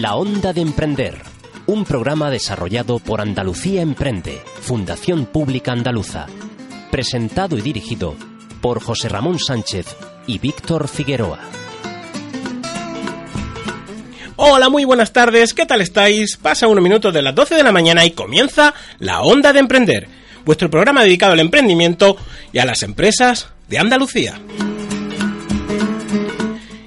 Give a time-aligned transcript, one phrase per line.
[0.00, 1.20] La Onda de Emprender,
[1.66, 6.28] un programa desarrollado por Andalucía Emprende, Fundación Pública Andaluza,
[6.90, 8.14] presentado y dirigido
[8.62, 9.94] por José Ramón Sánchez
[10.26, 11.40] y Víctor Figueroa.
[14.36, 16.38] Hola, muy buenas tardes, ¿qué tal estáis?
[16.38, 20.08] Pasa unos minutos de las 12 de la mañana y comienza La Onda de Emprender,
[20.46, 22.16] vuestro programa dedicado al emprendimiento
[22.50, 24.40] y a las empresas de Andalucía.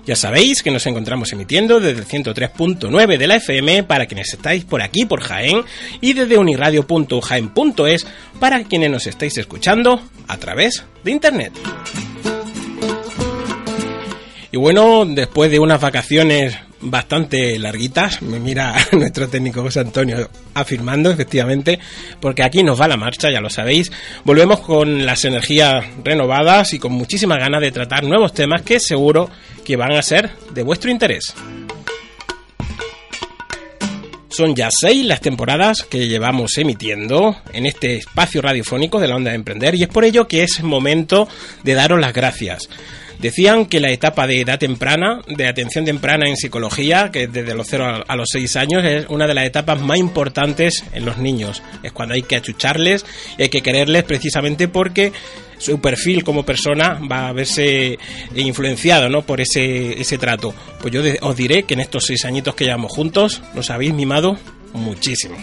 [0.06, 4.64] Ya sabéis que nos encontramos emitiendo desde el 103.9 de la FM para quienes estáis
[4.64, 5.64] por aquí, por Jaén,
[6.00, 8.08] y desde uniradio.jaén.es
[8.40, 11.54] para quienes nos estáis escuchando a través de Internet.
[14.52, 21.12] Y bueno, después de unas vacaciones bastante larguitas, me mira nuestro técnico José Antonio afirmando
[21.12, 21.80] efectivamente,
[22.20, 23.92] porque aquí nos va la marcha, ya lo sabéis.
[24.24, 29.30] Volvemos con las energías renovadas y con muchísimas ganas de tratar nuevos temas que seguro
[29.64, 31.34] que van a ser de vuestro interés.
[34.36, 39.30] Son ya seis las temporadas que llevamos emitiendo en este espacio radiofónico de la onda
[39.30, 41.30] de emprender y es por ello que es momento
[41.64, 42.68] de daros las gracias.
[43.20, 47.68] Decían que la etapa de edad temprana, de atención temprana en psicología, que desde los
[47.70, 51.64] 0 a los 6 años es una de las etapas más importantes en los niños.
[51.84, 53.06] Es cuando hay que achucharles
[53.38, 55.12] y hay que quererles precisamente porque
[55.58, 57.98] su perfil como persona va a verse
[58.36, 59.22] influenciado ¿no?
[59.22, 60.54] por ese, ese trato.
[60.82, 64.38] Pues yo os diré que en estos seis añitos que llevamos juntos nos habéis mimado
[64.74, 65.36] muchísimo.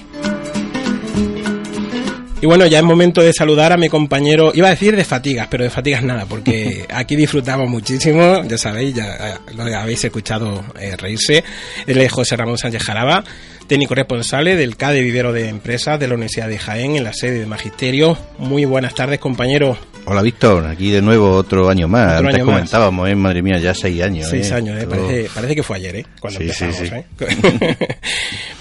[2.42, 5.46] Y bueno, ya es momento de saludar a mi compañero, iba a decir de fatigas,
[5.48, 10.96] pero de fatigas nada, porque aquí disfrutamos muchísimo, ya sabéis, ya lo habéis escuchado eh,
[10.96, 11.44] reírse.
[11.86, 13.22] Él es José Ramón Sánchez Jaraba,
[13.68, 17.38] técnico responsable del CADE Vivero de Empresas de la Universidad de Jaén en la sede
[17.38, 18.18] de Magisterio.
[18.38, 19.78] Muy buenas tardes, compañero.
[20.04, 22.18] Hola Víctor, aquí de nuevo otro año más.
[22.18, 23.14] Antes comentábamos, ¿eh?
[23.14, 24.28] madre mía, ya seis años.
[24.28, 24.54] Seis ¿eh?
[24.54, 24.86] años, ¿eh?
[24.86, 26.06] parece, parece, que fue ayer, ¿eh?
[26.18, 26.80] cuando empezamos.
[26.80, 27.04] ¿eh?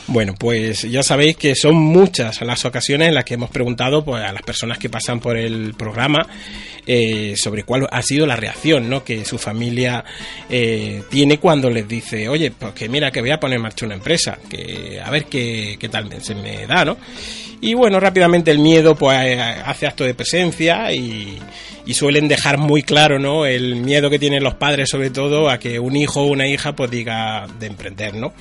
[0.07, 4.23] bueno, pues ya sabéis que son muchas las ocasiones en las que hemos preguntado pues,
[4.23, 6.27] a las personas que pasan por el programa
[6.85, 9.03] eh, sobre cuál ha sido la reacción ¿no?
[9.03, 10.03] que su familia
[10.47, 13.85] eh, tiene cuando les dice, oye, pues que mira que voy a poner en marcha
[13.87, 16.97] una empresa, que a ver qué, qué tal se me da, ¿no?
[17.61, 21.39] Y bueno, rápidamente el miedo pues eh, hace acto de presencia y,
[21.93, 23.45] suelen dejar muy claro, ¿no?
[23.45, 26.73] El miedo que tienen los padres, sobre todo, a que un hijo o una hija
[26.73, 28.31] pues diga de emprender, ¿no?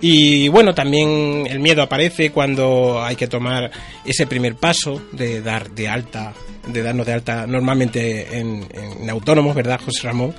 [0.00, 3.70] Y bueno, también el miedo aparece cuando hay que tomar
[4.06, 6.32] ese primer paso de dar de alta,
[6.66, 10.34] de darnos de alta normalmente en, en autónomos, ¿verdad, José Ramón?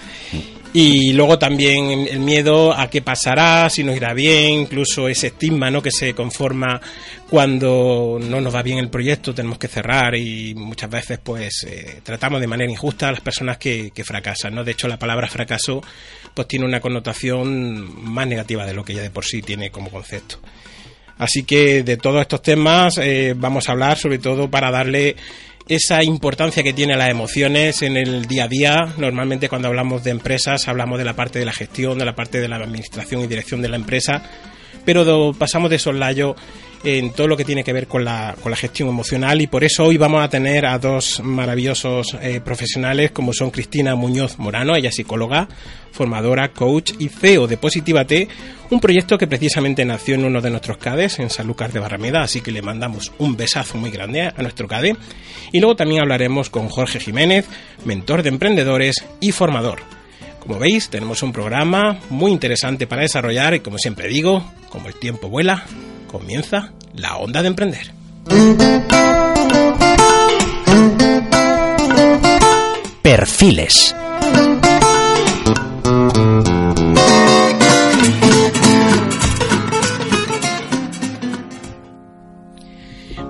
[0.76, 5.70] Y luego también el miedo a qué pasará, si nos irá bien, incluso ese estigma
[5.70, 5.84] ¿no?
[5.84, 6.82] que se conforma
[7.30, 12.02] cuando no nos va bien el proyecto, tenemos que cerrar y muchas veces pues eh,
[12.02, 14.56] tratamos de manera injusta a las personas que, fracasan.
[14.56, 14.64] ¿no?
[14.64, 15.84] De hecho, la palabra fracaso
[16.34, 19.92] pues tiene una connotación más negativa de lo que ya de por sí tiene como
[19.92, 20.40] concepto.
[21.20, 25.16] Así que de todos estos temas eh, vamos a hablar sobre todo para darle
[25.68, 28.94] esa importancia que tiene las emociones en el día a día.
[28.98, 32.40] Normalmente cuando hablamos de empresas hablamos de la parte de la gestión, de la parte
[32.40, 34.24] de la administración y dirección de la empresa,
[34.86, 36.36] pero pasamos de soslayo
[36.84, 39.64] en todo lo que tiene que ver con la, con la gestión emocional y por
[39.64, 44.76] eso hoy vamos a tener a dos maravillosos eh, profesionales como son Cristina Muñoz Morano,
[44.76, 45.48] ella es psicóloga,
[45.92, 48.28] formadora, coach y CEO de Positiva T,
[48.70, 52.42] un proyecto que precisamente nació en uno de nuestros CADES, en Sanlúcar de Barrameda, así
[52.42, 54.96] que le mandamos un besazo muy grande a nuestro CADE.
[55.52, 57.46] Y luego también hablaremos con Jorge Jiménez,
[57.86, 59.80] mentor de emprendedores y formador.
[60.40, 64.96] Como veis, tenemos un programa muy interesante para desarrollar y como siempre digo, como el
[64.96, 65.64] tiempo vuela,
[66.14, 67.92] comienza la onda de emprender.
[73.02, 73.96] Perfiles.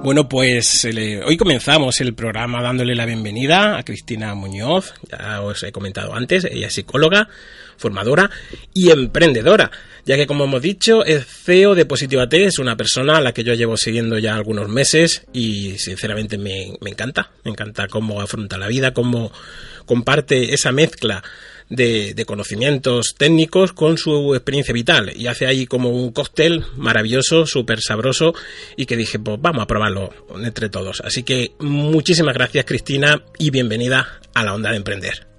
[0.03, 0.85] Bueno, pues
[1.25, 6.43] hoy comenzamos el programa dándole la bienvenida a Cristina Muñoz, ya os he comentado antes,
[6.43, 7.29] ella es psicóloga,
[7.83, 8.31] formadora
[8.73, 9.69] y emprendedora,
[10.05, 13.33] ya que como hemos dicho es CEO de Positiva T, es una persona a la
[13.33, 18.21] que yo llevo siguiendo ya algunos meses y sinceramente me, me encanta, me encanta cómo
[18.21, 19.33] afronta la vida, cómo
[19.85, 21.21] comparte esa mezcla
[21.69, 27.81] de, conocimientos técnicos con su experiencia vital y hace ahí como un cóctel maravilloso, súper
[27.81, 28.33] sabroso
[28.77, 31.01] y que dije, pues vamos a probarlo entre todos.
[31.01, 35.32] Así que muchísimas gracias Cristina y bienvenida a la onda de emprender.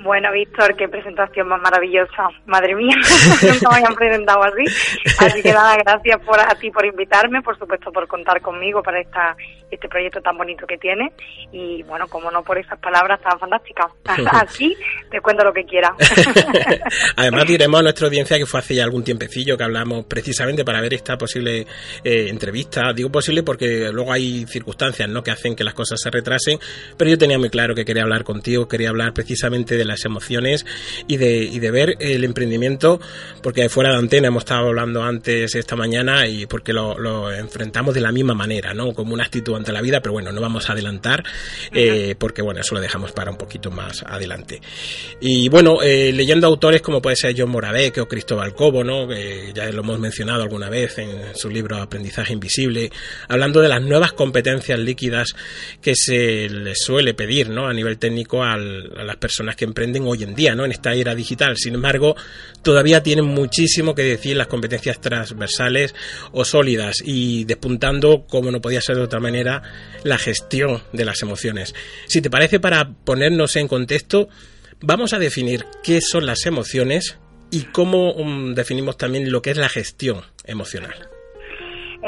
[0.00, 2.28] Bueno, Víctor, qué presentación más maravillosa.
[2.46, 2.94] Madre mía,
[3.42, 4.64] nunca me habían presentado así.
[5.18, 9.00] Así que nada, gracias por, a ti por invitarme, por supuesto por contar conmigo para
[9.00, 9.36] esta,
[9.70, 11.12] este proyecto tan bonito que tiene.
[11.52, 13.86] Y bueno, como no por esas palabras tan fantásticas.
[14.32, 14.76] Así
[15.10, 15.92] te cuento lo que quiera.
[17.16, 20.80] Además diremos a nuestra audiencia que fue hace ya algún tiempecillo que hablamos precisamente para
[20.80, 21.66] ver esta posible
[22.04, 22.92] eh, entrevista.
[22.94, 25.24] Digo posible porque luego hay circunstancias ¿no?
[25.24, 26.58] que hacen que las cosas se retrasen,
[26.96, 30.64] pero yo tenía muy claro que quería hablar contigo, quería hablar precisamente de las emociones
[31.06, 33.00] y de, y de ver el emprendimiento,
[33.42, 38.00] porque fuera de antena hemos estado hablando antes esta mañana y porque lo, enfrentamos de
[38.00, 38.92] la misma manera, ¿no?
[38.92, 41.24] Como una actitud ante la vida, pero bueno, no vamos a adelantar,
[41.72, 44.60] eh, porque bueno, eso lo dejamos para un poquito más adelante.
[45.20, 49.08] Y bueno, eh, leyendo autores como puede ser John Moravec o Cristóbal Cobo, ¿no?
[49.54, 52.90] ya lo hemos mencionado alguna vez en su libro Aprendizaje Invisible,
[53.28, 55.34] hablando de las nuevas competencias líquidas
[55.80, 57.66] que se les suele pedir, ¿no?
[57.66, 60.64] A nivel técnico a las personas que emprenden hoy en día, ¿no?
[60.64, 61.56] En esta era digital.
[61.56, 62.16] Sin embargo,
[62.62, 65.94] todavía tienen muchísimo que decir las competencias transversales
[66.32, 69.62] o sólidas y despuntando, como no podía ser de otra manera,
[70.04, 71.74] la gestión de las emociones.
[72.06, 74.28] Si te parece, para ponernos en contexto,
[74.80, 77.18] vamos a definir qué son las emociones
[77.50, 81.07] y cómo um, definimos también lo que es la gestión emocional.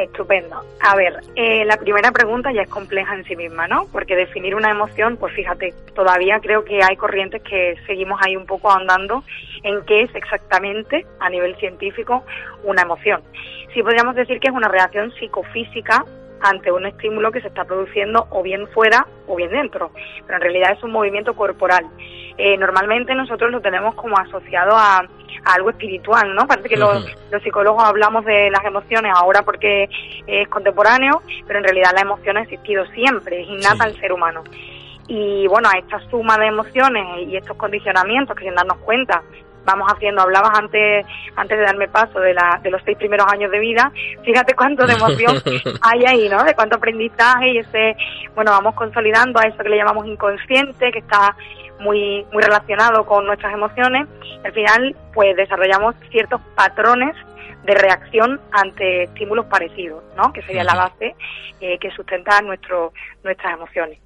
[0.04, 0.62] Estupendo.
[0.80, 3.86] A ver, eh, la primera pregunta ya es compleja en sí misma, ¿no?
[3.92, 8.46] Porque definir una emoción, pues fíjate, todavía creo que hay corrientes que seguimos ahí un
[8.46, 9.22] poco andando
[9.62, 12.24] en qué es exactamente, a nivel científico,
[12.64, 13.20] una emoción.
[13.74, 16.04] Sí podríamos decir que es una reacción psicofísica
[16.40, 19.90] ante un estímulo que se está produciendo o bien fuera o bien dentro,
[20.26, 21.84] pero en realidad es un movimiento corporal.
[22.38, 25.06] Eh, normalmente nosotros lo tenemos como asociado a,
[25.44, 26.46] algo espiritual, ¿no?
[26.46, 27.04] Parece que los,
[27.42, 29.88] psicólogos hablamos de las emociones ahora porque
[30.26, 34.44] es contemporáneo, pero en realidad la emoción ha existido siempre, es innata al ser humano.
[35.08, 39.22] Y bueno, a esta suma de emociones y estos condicionamientos que sin darnos cuenta
[39.64, 43.50] vamos haciendo, hablabas antes antes de darme paso de, la, de los seis primeros años
[43.50, 43.92] de vida,
[44.24, 45.36] fíjate cuánto de emoción
[45.82, 46.42] hay ahí, ¿no?
[46.44, 47.96] De cuánto aprendizaje y ese,
[48.34, 51.36] bueno, vamos consolidando a eso que le llamamos inconsciente, que está
[51.80, 54.06] muy, muy relacionado con nuestras emociones.
[54.44, 57.16] Al final, pues desarrollamos ciertos patrones
[57.64, 60.32] de reacción ante estímulos parecidos, ¿no?
[60.32, 61.14] Que sería la base
[61.60, 62.92] eh, que sustenta nuestro,
[63.22, 63.98] nuestras emociones.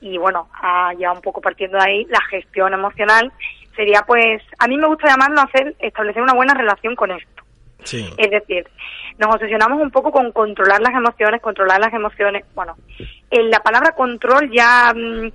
[0.00, 3.32] Y bueno, ah, ya un poco partiendo de ahí, la gestión emocional
[3.76, 7.46] sería pues, a mí me gusta llamarlo hacer, establecer una buena relación con esto.
[7.92, 8.66] Es decir,
[9.18, 12.44] nos obsesionamos un poco con controlar las emociones, controlar las emociones.
[12.54, 12.74] Bueno,
[13.30, 15.30] en la palabra control ya, mm,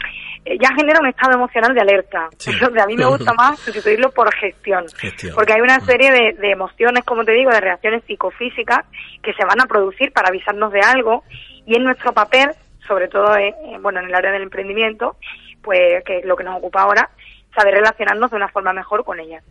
[0.59, 2.27] ya genera un estado emocional de alerta.
[2.83, 4.85] a mí me gusta más sustituirlo por gestión,
[5.33, 5.85] Porque hay una mm.
[5.85, 8.85] serie de, de emociones, como te digo, de reacciones psicofísicas
[9.23, 11.23] que se van a producir para avisarnos de algo
[11.65, 12.49] y en nuestro papel,
[12.87, 15.15] sobre todo en, bueno, en el área del emprendimiento,
[15.61, 17.09] pues que es lo que nos ocupa ahora,
[17.55, 19.43] saber relacionarnos de una forma mejor con ellas.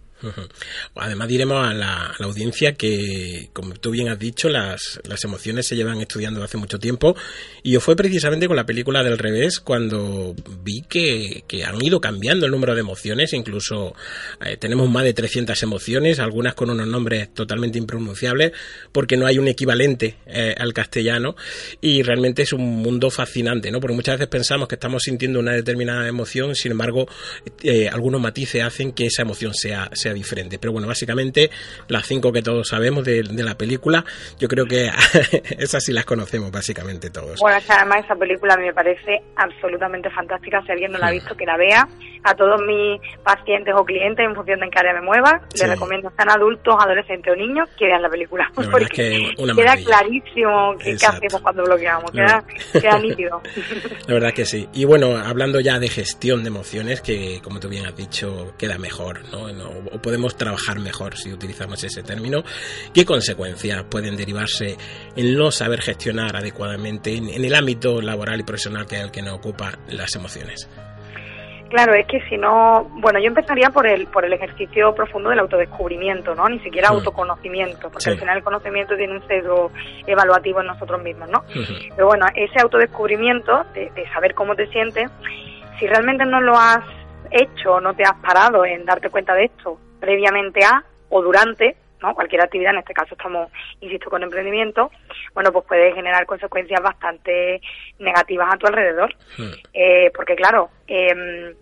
[0.94, 5.76] Además diremos a la, audiencia que, como tú bien has dicho, las, las, emociones se
[5.76, 7.17] llevan estudiando hace mucho tiempo
[7.62, 12.47] y yo fue precisamente con la película del revés cuando vi que, han ido cambiando
[12.47, 13.94] el número de emociones, incluso
[14.44, 18.52] eh, tenemos más de 300 emociones, algunas con unos nombres totalmente impronunciables
[18.93, 21.37] porque no hay un equivalente eh, al castellano
[21.81, 23.81] y realmente es un mundo fascinante, ¿no?
[23.81, 27.06] Porque muchas veces pensamos que estamos sintiendo una determinada emoción, sin embargo,
[27.62, 30.59] eh, algunos matices hacen que esa emoción sea diferente.
[30.59, 31.51] Pero bueno, básicamente
[31.89, 34.05] las cinco que todos sabemos de, la película,
[34.39, 34.91] yo creo que
[35.59, 37.41] esas sí las conocemos básicamente todos.
[37.41, 40.62] Bueno, además esa película me parece absolutamente fantástica.
[40.64, 41.88] Si alguien no la ha visto, que la vea.
[42.25, 45.69] A todos mis pacientes o clientes, en función de en qué área me mueva, les
[45.69, 48.50] recomiendo, sean adultos, adolescentes o niños, que vean la película.
[48.71, 53.41] porque queda clarísimo qué, hacemos cuando bloqueamos, queda, queda nítido.
[54.07, 54.69] La verdad que sí.
[54.73, 58.79] Y bueno, hablando ya de gestión de emociones, que como tú bien has dicho, queda
[58.79, 59.49] mejor, ¿no?
[60.00, 62.43] podemos trabajar mejor si utilizamos ese término.
[62.93, 64.77] ¿Qué consecuencias pueden derivarse
[65.17, 69.23] en no saber gestionar adecuadamente en, el ámbito laboral y profesional que es el que
[69.23, 70.69] nos ocupa las emociones?
[71.71, 75.39] Claro, es que si no, bueno, yo empezaría por el por el ejercicio profundo del
[75.39, 76.49] autodescubrimiento, ¿no?
[76.49, 79.71] Ni siquiera autoconocimiento, porque al final el conocimiento tiene un sesgo
[80.07, 81.45] evaluativo en nosotros mismos, ¿no?
[81.95, 85.11] Pero bueno, ese autodescubrimiento de, de saber cómo te sientes,
[85.79, 86.85] si realmente no lo has
[87.31, 92.15] hecho, no te has parado en darte cuenta de esto previamente a o durante, ¿no?
[92.15, 93.50] Cualquier actividad, en este caso estamos,
[93.81, 94.91] insisto, con emprendimiento,
[95.35, 97.61] bueno, pues puede generar consecuencias bastante
[97.99, 99.15] negativas a tu alrededor.
[99.37, 99.53] Hmm.
[99.73, 101.54] Eh, porque claro, em,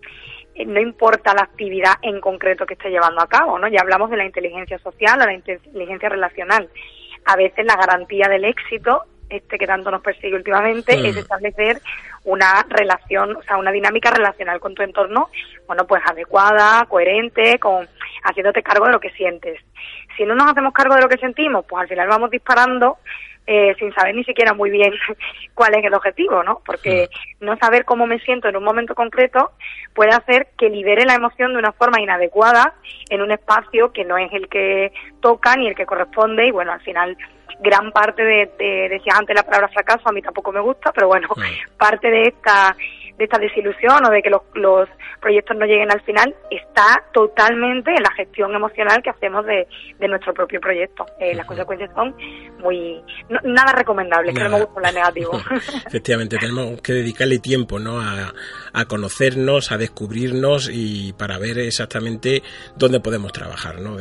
[0.65, 3.67] no importa la actividad en concreto que esté llevando a cabo, ¿no?
[3.67, 6.69] Ya hablamos de la inteligencia social o la inteligencia relacional.
[7.25, 11.81] A veces la garantía del éxito este que tanto nos persigue últimamente, es establecer
[12.23, 15.29] una relación, o sea, una dinámica relacional con tu entorno,
[15.67, 17.87] bueno, pues adecuada, coherente, con
[18.23, 19.59] haciéndote cargo de lo que sientes.
[20.17, 22.97] Si no nos hacemos cargo de lo que sentimos, pues al final vamos disparando
[23.51, 24.93] eh, sin saber ni siquiera muy bien
[25.55, 26.61] cuál es el objetivo, ¿no?
[26.63, 29.53] Porque no saber cómo me siento en un momento concreto
[29.95, 32.75] puede hacer que libere la emoción de una forma inadecuada
[33.09, 36.73] en un espacio que no es el que toca ni el que corresponde y bueno,
[36.73, 37.17] al final
[37.59, 41.07] gran parte de, de decía antes la palabra fracaso, a mí tampoco me gusta, pero
[41.07, 41.27] bueno,
[41.79, 42.75] parte de esta
[43.19, 44.87] de esta desilusión o de que los, los
[45.21, 49.67] proyectos no lleguen al final está totalmente en la gestión emocional que hacemos de,
[49.99, 51.05] de nuestro propio proyecto.
[51.19, 52.15] Eh, las consecuencias son
[52.59, 53.03] muy
[53.43, 55.31] nada recomendables, que no me gusta la negativo.
[55.87, 57.99] Efectivamente, tenemos que dedicarle tiempo ¿no?
[57.99, 58.33] A,
[58.71, 62.41] a, conocernos, a descubrirnos y para ver exactamente
[62.77, 63.97] dónde podemos trabajar ¿no?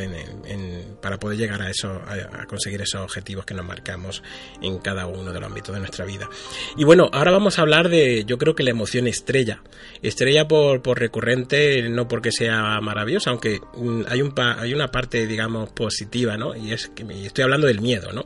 [1.03, 4.23] para poder llegar a, eso, a, a conseguir esos objetivos que nos marcamos
[4.63, 6.29] en cada uno de los ámbitos de nuestra vida.
[6.77, 9.62] Y bueno, ahora vamos a hablar de, yo creo que la emoción estrella.
[10.03, 15.27] Estrella por, por recurrente, no porque sea maravillosa, aunque mm, hay, un hay una parte,
[15.27, 16.55] digamos, positiva, ¿no?
[16.55, 18.25] Y es que estoy hablando del miedo, ¿no?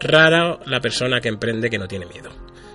[0.00, 2.30] Rara la persona que emprende que no tiene miedo.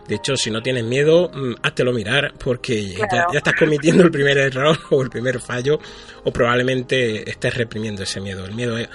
[0.07, 4.38] De hecho, si no tienes miedo, mm, háztelo mirar porque ya, estás cometiendo el primer
[4.38, 5.79] error o el primer fallo
[6.24, 8.46] o probablemente estés reprimiendo ese miedo.
[8.46, 8.88] El miedo es,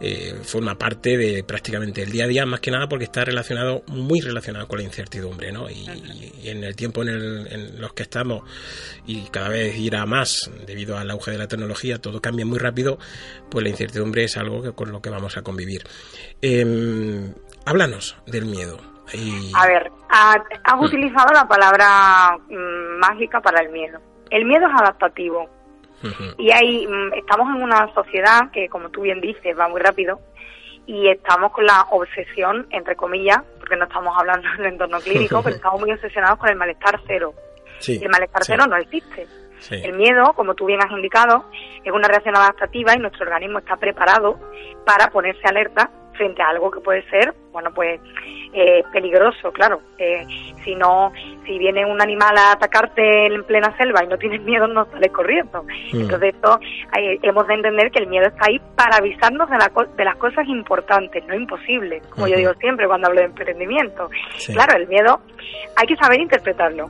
[0.00, 3.82] eh, forma parte de prácticamente el día a día, más que nada porque está relacionado,
[3.88, 5.70] muy relacionado con la incertidumbre, ¿no?
[5.70, 5.86] Y,
[6.44, 8.42] en el tiempo en, el, los que estamos,
[9.06, 12.98] y cada vez irá más debido al auge de la tecnología, todo cambia muy rápido,
[13.50, 15.82] pues la incertidumbre es algo que, con lo que vamos a convivir.
[16.42, 17.32] Eh,
[17.66, 18.78] háblanos del miedo.
[19.54, 24.00] A ver, has utilizado la palabra mm, mágica para el miedo.
[24.30, 25.48] El miedo es adaptativo
[26.38, 30.20] y ahí mm, estamos en una sociedad que, como tú bien dices, va muy rápido
[30.86, 35.56] y estamos con la obsesión, entre comillas, porque no estamos hablando del entorno clínico, pero
[35.56, 37.34] estamos muy obsesionados con el malestar cero.
[37.88, 39.26] el malestar cero no existe.
[39.70, 41.46] El miedo, como tú bien has indicado,
[41.82, 44.38] es una reacción adaptativa y nuestro organismo está preparado
[44.84, 48.00] para ponerse alerta frente a algo que puede ser, bueno, pues
[48.52, 49.80] eh, peligroso, claro.
[49.98, 50.24] Eh,
[50.64, 51.12] si no,
[51.44, 55.12] si viene un animal a atacarte en plena selva y no tienes miedo, no sales
[55.12, 55.62] corriendo.
[55.62, 56.00] Mm.
[56.00, 56.58] Entonces, esto
[57.22, 60.46] hemos de entender que el miedo está ahí para avisarnos de, la, de las cosas
[60.48, 64.08] importantes, no imposibles, como yo digo siempre cuando hablo de emprendimiento.
[64.52, 65.20] Claro, el miedo
[65.76, 66.88] hay que saber interpretarlo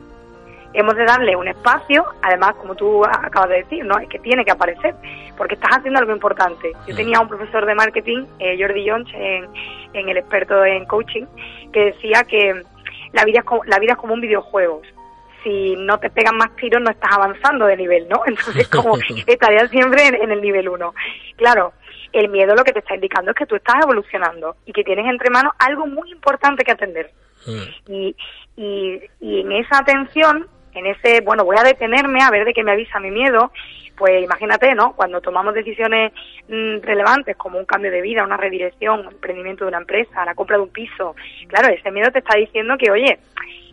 [0.75, 3.97] hemos de darle un espacio, además, como tú acabas de decir, ¿no?
[3.99, 4.95] Es que tiene que aparecer,
[5.37, 6.73] porque estás haciendo algo importante.
[6.87, 6.97] Yo mm.
[6.97, 9.49] tenía un profesor de marketing, eh, Jordi Jones, en,
[9.95, 11.25] en, el experto en coaching,
[11.73, 12.63] que decía que
[13.13, 14.83] la vida es como, la vida es como un videojuego.
[15.45, 18.23] Si no te pegan más tiros, no estás avanzando de nivel, ¿no?
[18.27, 20.95] Entonces, como estarías siempre en, el nivel 1.
[21.37, 21.73] Claro,
[22.13, 25.07] el miedo lo que te está indicando es que tú estás evolucionando y que tienes
[25.07, 27.11] entre manos algo muy importante que atender.
[27.47, 27.93] Mm.
[27.93, 28.17] Y,
[28.57, 32.63] y, y en esa atención en ese, bueno, voy a detenerme a ver de qué
[32.63, 33.53] me avisa mi miedo,
[33.97, 34.95] pues imagínate, ¿no?
[34.95, 36.13] Cuando tomamos decisiones
[36.49, 40.35] mm, relevantes como un cambio de vida, una redirección, un emprendimiento de una empresa, la
[40.35, 41.15] compra de un piso,
[41.49, 43.19] claro, ese miedo te está diciendo que, oye,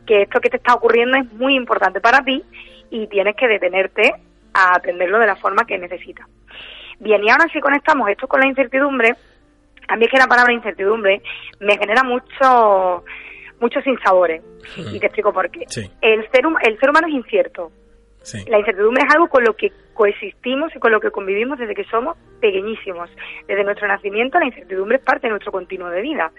[0.05, 2.43] que esto que te está ocurriendo es muy importante para ti
[2.89, 4.13] y tienes que detenerte
[4.53, 6.27] a atenderlo de la forma que necesitas.
[6.99, 9.15] Bien, y ahora si conectamos esto con la incertidumbre,
[9.87, 11.21] a mí es que la palabra incertidumbre
[11.59, 13.03] me genera mucho
[13.61, 14.41] muchos sinsabores.
[14.77, 15.65] Y te explico por qué.
[16.01, 17.71] El, ser, el ser humano es incierto.
[18.47, 21.85] La incertidumbre es algo con lo que coexistimos y con lo que convivimos desde que
[21.85, 23.09] somos pequeñísimos.
[23.47, 26.31] Desde nuestro nacimiento la incertidumbre es parte de nuestro continuo de vida.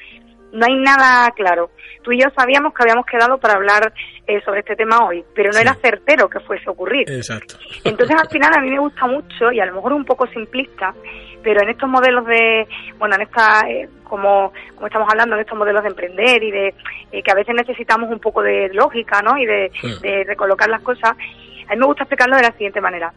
[0.53, 1.71] No hay nada claro.
[2.03, 3.93] Tú y yo sabíamos que habíamos quedado para hablar
[4.27, 7.11] eh, sobre este tema hoy, pero no era certero que fuese a ocurrir.
[7.11, 7.57] Exacto.
[7.85, 10.95] Entonces al final a mí me gusta mucho y a lo mejor un poco simplista,
[11.43, 12.67] pero en estos modelos de,
[12.99, 16.75] bueno, en esta, eh, como, como estamos hablando, en estos modelos de emprender y de
[17.13, 19.37] eh, que a veces necesitamos un poco de lógica, ¿no?
[19.39, 19.71] Y de,
[20.01, 23.13] de recolocar las cosas, a mí me gusta explicarlo de la siguiente manera.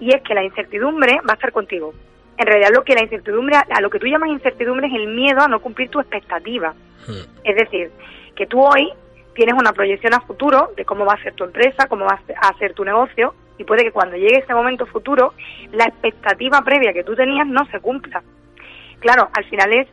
[0.00, 1.94] Y es que la incertidumbre va a estar contigo.
[2.36, 5.40] En realidad lo que la incertidumbre, a lo que tú llamas incertidumbre es el miedo
[5.42, 6.74] a no cumplir tu expectativa.
[7.44, 7.90] Es decir,
[8.34, 8.90] que tú hoy
[9.34, 12.58] tienes una proyección a futuro de cómo va a ser tu empresa, cómo va a
[12.58, 15.34] ser tu negocio, y puede que cuando llegue ese momento futuro,
[15.70, 18.20] la expectativa previa que tú tenías no se cumpla.
[18.98, 19.88] Claro, al final es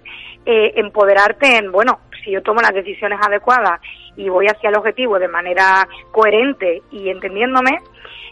[0.45, 3.79] eh, empoderarte en, bueno, si yo tomo las decisiones adecuadas
[4.15, 7.77] y voy hacia el objetivo de manera coherente y entendiéndome,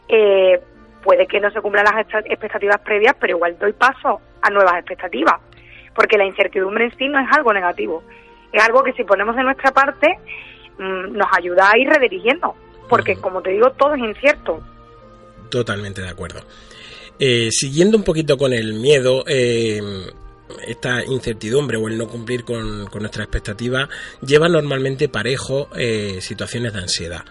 [0.08, 0.60] eh,
[1.04, 5.36] puede que no se cumplan las expectativas previas, pero igual doy paso a nuevas expectativas,
[5.94, 8.02] porque la incertidumbre en sí no es algo negativo,
[8.52, 10.18] es algo que si ponemos de nuestra parte
[10.80, 12.56] mm, nos ayuda a ir redirigiendo,
[12.90, 14.64] porque como te digo, todo es incierto.
[15.50, 16.42] Totalmente de acuerdo.
[17.20, 19.82] Eh, siguiendo un poquito con el miedo, eh,
[20.66, 23.90] esta incertidumbre o el no cumplir con, con nuestra expectativa
[24.22, 27.26] lleva normalmente parejo eh, situaciones de ansiedad.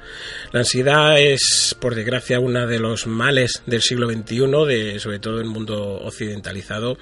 [0.52, 5.40] La ansiedad es, por desgracia, uno de los males del siglo XXI, de, sobre todo
[5.40, 6.98] en el mundo occidentalizado,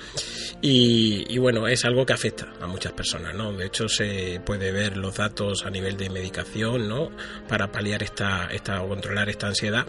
[0.61, 3.35] y, bueno, es algo que afecta a muchas personas.
[3.56, 7.11] De hecho, se puede ver los datos a nivel de medicación, ¿no?
[7.49, 9.87] Para paliar esta, esta o controlar esta ansiedad,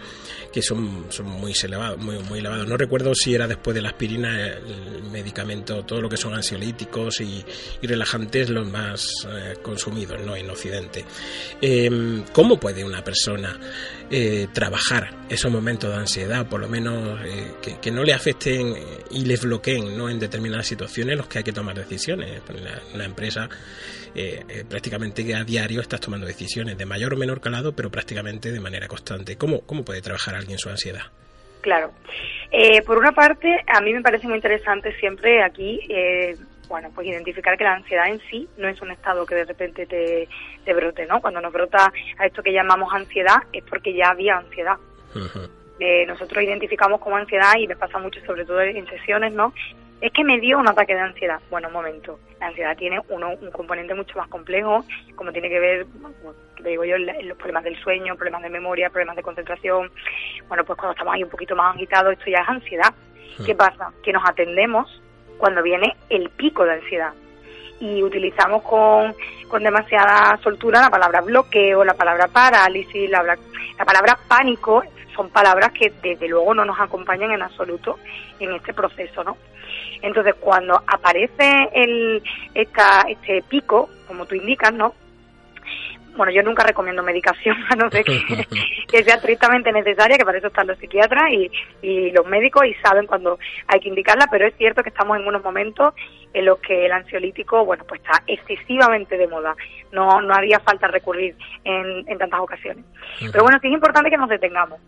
[0.51, 2.67] que son, son muy elevados, muy, muy elevados.
[2.67, 7.21] No recuerdo si era después de la aspirina el medicamento, todo lo que son ansiolíticos
[7.21, 7.43] y,
[7.81, 10.35] relajantes los más eh, consumidos ¿no?
[10.35, 11.05] en Occidente.
[11.61, 13.59] Em, ¿Cómo puede una persona
[14.09, 18.75] eh, trabajar esos momentos de ansiedad, por lo menos eh, que, no le afecten
[19.11, 20.09] y les bloqueen ¿no?
[20.09, 22.41] en determinadas situaciones en las que hay que tomar decisiones?
[22.49, 23.47] En la, empresa
[24.67, 28.87] prácticamente a diario estás tomando decisiones de mayor o menor calado, pero prácticamente de manera
[28.87, 29.37] constante.
[29.37, 31.11] ¿Cómo, cómo puede trabajar alguien su ansiedad?
[31.65, 31.93] Claro.
[32.51, 37.07] Eh, por una parte, a mí me parece muy interesante siempre aquí, eh, bueno, pues
[37.07, 40.29] identificar que la ansiedad en sí no es un estado que de repente te,
[40.63, 41.21] te brote, ¿no?
[41.21, 44.75] Cuando nos brota a esto que llamamos ansiedad es porque ya había ansiedad.
[45.79, 49.51] Eh, nosotros identificamos como ansiedad y me pasa mucho sobre todo en sesiones, ¿no?
[50.05, 51.39] Es que me dio un ataque de ansiedad.
[51.49, 52.19] Bueno, un momento.
[52.39, 54.85] La ansiedad tiene uno, un componente mucho más complejo,
[55.15, 55.87] como tiene que ver,
[56.61, 59.89] te digo yo, los problemas del sueño, problemas de memoria, problemas de concentración.
[60.47, 62.93] Bueno, pues cuando estamos ahí un poquito más agitados, esto ya es ansiedad.
[63.43, 63.93] ¿Qué pasa?
[64.03, 65.01] Que nos atendemos
[65.39, 67.13] cuando viene el pico de ansiedad.
[67.79, 69.15] Y utilizamos con,
[69.47, 74.83] con demasiada soltura la palabra bloqueo, la palabra parálisis, la, la palabra pánico,
[75.15, 77.97] son palabras que desde luego no nos acompañan en absoluto
[78.39, 79.35] en este proceso, ¿no?
[80.01, 82.21] Entonces, cuando aparece el,
[82.53, 84.93] esta, este pico, como tú indicas, ¿no?
[86.15, 88.03] bueno, yo nunca recomiendo medicación, a no ser
[88.87, 91.51] que, sea estrictamente necesaria, que para eso están los psiquiatras y,
[91.81, 95.27] y los médicos y saben cuando hay que indicarla, pero es cierto que estamos en
[95.27, 95.93] unos momentos
[96.33, 99.55] en los que el ansiolítico, bueno, pues está excesivamente de moda.
[99.91, 102.83] No, no haría falta recurrir en, en tantas ocasiones.
[103.31, 104.79] Pero bueno, sí es importante que nos detengamos,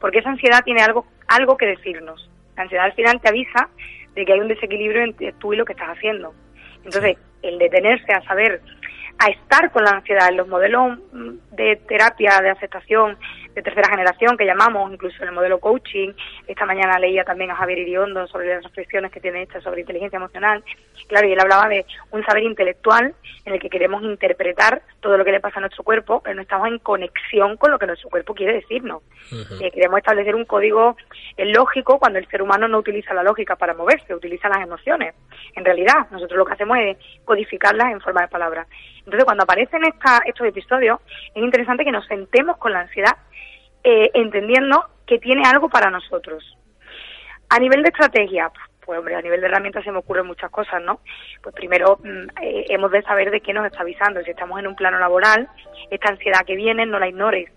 [0.00, 2.28] porque esa ansiedad tiene algo, algo que decirnos.
[2.56, 3.68] La ansiedad al final te avisa
[4.14, 6.34] de que hay un desequilibrio entre tú y lo que estás haciendo.
[6.84, 8.60] Entonces, el detenerse a saber
[9.18, 10.28] a estar con la ansiedad.
[10.28, 10.98] En los modelos
[11.52, 13.16] de terapia de aceptación
[13.54, 16.12] de tercera generación que llamamos, incluso en el modelo coaching.
[16.46, 20.16] Esta mañana leía también a Javier Iriondo sobre las reflexiones que tiene esta sobre inteligencia
[20.16, 20.64] emocional.
[21.08, 25.24] Claro, y él hablaba de un saber intelectual en el que queremos interpretar todo lo
[25.24, 28.08] que le pasa a nuestro cuerpo, pero no estamos en conexión con lo que nuestro
[28.08, 29.02] cuerpo quiere decirnos.
[29.60, 30.96] Eh, queremos establecer un código
[31.38, 35.14] lógico cuando el ser humano no utiliza la lógica para moverse, utiliza las emociones.
[35.54, 38.66] En realidad, nosotros lo que hacemos es codificarlas en forma de palabras.
[38.98, 41.00] Entonces, cuando aparecen esta, estos episodios,
[41.34, 43.16] es interesante que nos sentemos con la ansiedad
[43.84, 46.56] eh, entendiendo que tiene algo para nosotros.
[47.48, 48.50] A nivel de estrategia,
[48.84, 51.00] pues hombre, a nivel de herramientas se me ocurren muchas cosas, ¿no?
[51.42, 54.22] Pues primero mm, eh, hemos de saber de qué nos está avisando.
[54.22, 55.48] Si estamos en un plano laboral,
[55.90, 57.50] esta ansiedad que viene no la ignores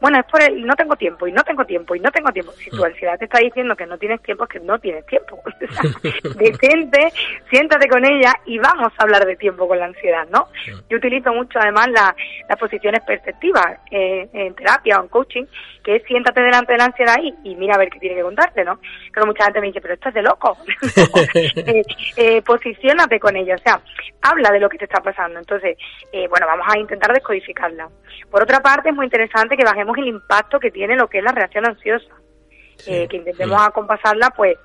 [0.00, 2.52] bueno, es por el no tengo tiempo y no tengo tiempo y no tengo tiempo.
[2.52, 2.84] Si tu mm.
[2.84, 5.42] ansiedad te está diciendo que no tienes tiempo, es que no tienes tiempo.
[6.36, 7.12] Detente,
[7.50, 10.48] siéntate con ella y vamos a hablar de tiempo con la ansiedad, ¿no?
[10.88, 12.14] Yo utilizo mucho además la,
[12.48, 15.44] las posiciones perspectivas eh, en terapia o en coaching,
[15.82, 18.22] que es siéntate delante de la ansiedad y, y, mira a ver qué tiene que
[18.22, 18.78] contarte, ¿no?
[19.12, 20.56] Pero mucha gente me dice, pero esto es de loco.
[21.34, 21.82] eh,
[22.16, 23.80] eh, posiciónate con ella, o sea,
[24.22, 25.38] habla de lo que te está pasando.
[25.38, 25.78] Entonces,
[26.12, 27.88] eh, bueno, vamos a intentar descodificarla.
[28.30, 31.24] Por otra parte, es muy interesante que bajemos el impacto que tiene lo que es
[31.24, 32.14] la reacción ansiosa.
[32.86, 34.56] Eh, que intentemos acompasarla, pues,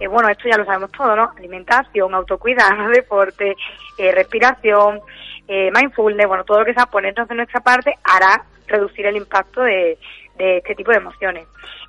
[0.00, 1.32] eh, bueno, esto ya lo sabemos todo, ¿no?
[1.36, 3.56] Alimentación, autocuidado, deporte,
[3.98, 5.00] eh, respiración,
[5.48, 9.98] mindfulness, bueno, todo lo que sea ponernos de nuestra parte hará reducir el impacto de,
[10.36, 11.46] de este tipo de emociones.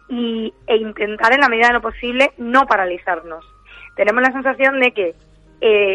[0.08, 3.46] Y, e intentar en la medida de lo posible no paralizarnos.
[3.96, 5.16] Tenemos la sensación de que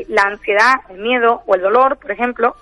[0.08, 2.54] la ansiedad, el miedo o el dolor, por ejemplo,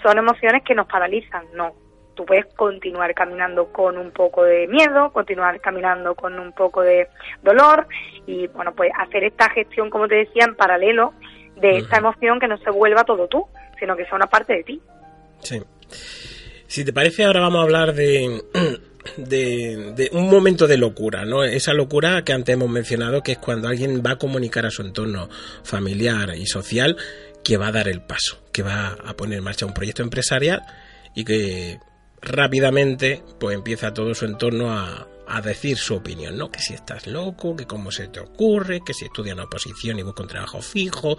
[0.00, 1.44] son emociones que nos paralizan.
[1.54, 1.72] No,
[2.16, 7.08] tú puedes continuar caminando con un poco de miedo, continuar caminando con un poco de
[7.42, 7.86] dolor
[8.26, 11.12] y, bueno, pues hacer esta gestión, como te decía, en paralelo
[11.56, 13.46] de esta emoción que no se vuelva todo tú,
[13.78, 14.80] sino que sea una parte de ti.
[15.40, 15.62] Sí.
[16.66, 18.42] Si te parece, ahora vamos a hablar de,
[19.16, 21.44] de, de, un momento de locura, ¿no?
[21.44, 24.82] Esa locura que antes hemos mencionado, que es cuando alguien va a comunicar a su
[24.82, 25.28] entorno
[25.62, 26.96] familiar y social
[27.44, 30.62] que va a dar el paso, que va a poner en marcha un proyecto empresarial
[31.14, 31.78] y que
[32.20, 35.08] rápidamente pues empieza todo su entorno a,
[35.42, 36.50] decir su opinión, ¿no?
[36.50, 40.02] Que si estás loco, que cómo se te ocurre, que si estudia una oposición y
[40.02, 41.18] busca un trabajo fijo.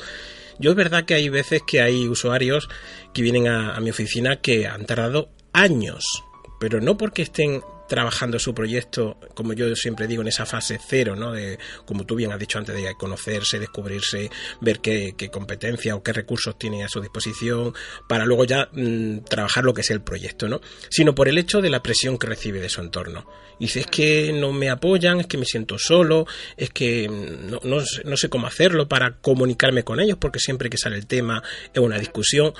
[0.59, 2.69] Yo es verdad que hay veces que hay usuarios
[3.13, 6.23] que vienen a, mi oficina que han tardado años,
[6.59, 11.15] pero no porque estén trabajando su proyecto, como yo siempre digo, en esa fase cero,
[11.15, 11.31] ¿no?
[11.31, 14.29] De, como tú bien has dicho antes, de conocerse, descubrirse,
[14.61, 17.73] ver qué, competencia o qué recursos tiene a su disposición,
[18.07, 20.61] para luego ya mm, trabajar lo que es el proyecto, ¿no?
[20.89, 23.25] Sino por el hecho de la presión que recibe de su entorno.
[23.59, 27.49] Y dice, es que no me apoyan, es que me siento solo, es que mm,
[27.49, 31.07] no, no, no sé cómo hacerlo para comunicarme con ellos, porque siempre que sale el
[31.07, 31.41] tema
[31.73, 32.53] es una discusión.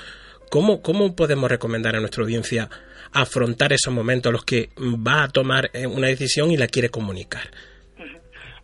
[0.50, 2.70] ¿Cómo, ¿Cómo podemos recomendar a nuestra audiencia
[3.12, 7.50] afrontar esos momentos los que va a tomar eh, una decisión y la quiere comunicar?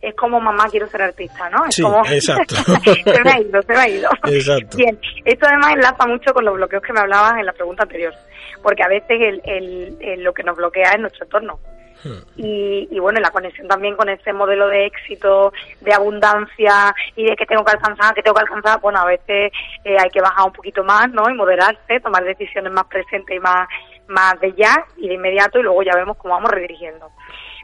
[0.05, 1.65] es como mamá quiero ser artista, ¿no?
[1.71, 2.55] sí, exacto.
[2.83, 4.09] se me ha ido, se me ha ido.
[4.25, 4.77] Exacto.
[4.77, 8.13] Bien, esto además enlaza mucho con los bloqueos que me hablabas en la pregunta anterior,
[8.61, 11.59] porque a veces el, lo que nos bloquea es nuestro entorno.
[12.03, 12.21] Hmm.
[12.35, 17.35] Y, y, bueno, la conexión también con ese modelo de éxito, de abundancia y de
[17.35, 19.51] que tengo que alcanzar, que tengo que alcanzar, bueno, a veces
[19.83, 21.27] eh, hay que bajar un poquito más, ¿no?
[21.31, 23.67] Y moderarse, tomar decisiones más presentes y más,
[24.07, 27.11] más de ya y de inmediato y luego ya vemos cómo vamos redirigiendo.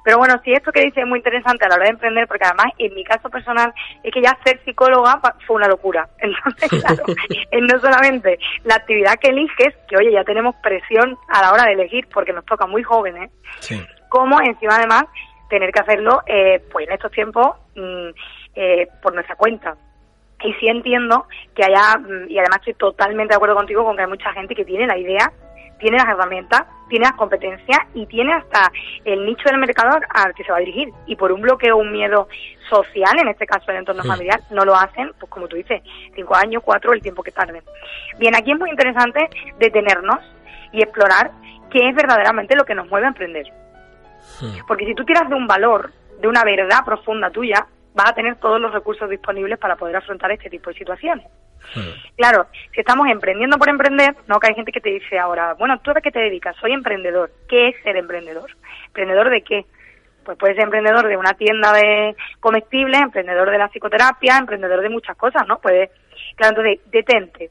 [0.04, 2.46] Pero bueno, sí, esto que dice es muy interesante a la hora de emprender, porque
[2.46, 6.10] además, en mi caso personal, es que ya ser psicóloga fue una locura.
[6.18, 7.04] Entonces, claro,
[7.52, 11.66] es no solamente la actividad que eliges, que oye, ya tenemos presión a la hora
[11.66, 13.80] de elegir, porque nos toca muy jóvenes, sí
[14.12, 15.06] como encima además
[15.50, 18.10] tener que hacerlo eh, pues en estos tiempos mm,
[18.56, 19.78] eh, por nuestra cuenta.
[20.44, 24.04] Y sí entiendo que haya, mm, y además estoy totalmente de acuerdo contigo con que
[24.04, 25.32] hay mucha gente que tiene la idea,
[25.82, 28.72] tiene las herramientas, tiene las competencias y tiene hasta
[29.04, 30.90] el nicho del mercado al que se va a dirigir.
[31.08, 32.30] Y por un bloqueo, un miedo
[32.70, 35.82] social, en este caso el entorno familiar, no lo hacen, pues como tú dices,
[36.16, 37.64] cinco años, cuatro, el tiempo que tarden.
[38.20, 39.28] Bien, aquí es muy interesante
[39.60, 40.20] detenernos
[40.72, 41.32] y explorar
[41.72, 43.46] qué es verdaderamente lo que nos mueve a emprender.
[44.68, 45.92] Porque si tú tiras de un valor,
[46.22, 50.32] de una verdad profunda tuya, vas a tener todos los recursos disponibles para poder afrontar
[50.32, 51.28] este tipo de situaciones.
[52.18, 55.80] Claro, si estamos emprendiendo por emprender, no que hay gente que te dice ahora, bueno,
[55.80, 56.56] ¿tú a qué te dedicas?
[56.58, 57.32] Soy emprendedor.
[57.48, 58.52] ¿Qué es ser emprendedor?
[58.88, 59.66] ¿Emprendedor de qué?
[60.24, 64.90] Pues puedes ser emprendedor de una tienda de comestibles, emprendedor de la psicoterapia, emprendedor de
[64.90, 65.60] muchas cosas, ¿no?
[65.60, 65.90] Puedes,
[66.36, 67.50] claro, entonces detente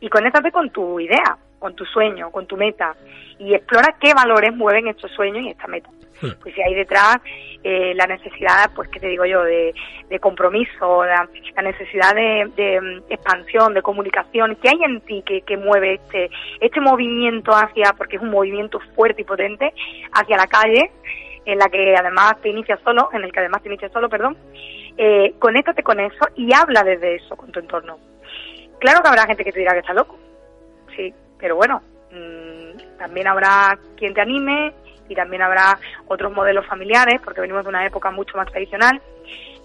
[0.00, 2.94] y conéctate con tu idea, con tu sueño, con tu meta
[3.38, 5.88] y explora qué valores mueven estos sueños y esta meta.
[6.20, 7.18] Pues si hay detrás
[7.62, 9.74] eh, la necesidad, pues que te digo yo, de,
[10.20, 11.28] compromiso, la,
[11.62, 16.80] necesidad de, mm, expansión, de comunicación, ¿qué hay en ti que, que mueve este, este
[16.80, 19.74] movimiento hacia, porque es un movimiento fuerte y potente,
[20.12, 20.90] hacia la calle,
[21.44, 24.36] en la que además te inicia solo, en el que además te inicia solo, perdón,
[24.96, 27.98] eh, conéctate con eso y habla desde eso con tu entorno.
[28.78, 30.18] Claro que habrá gente que te dirá que está loco,
[30.96, 34.72] sí, pero bueno, mm, también habrá quien te anime,
[35.08, 39.00] y también habrá otros modelos familiares, porque venimos de una época mucho más tradicional,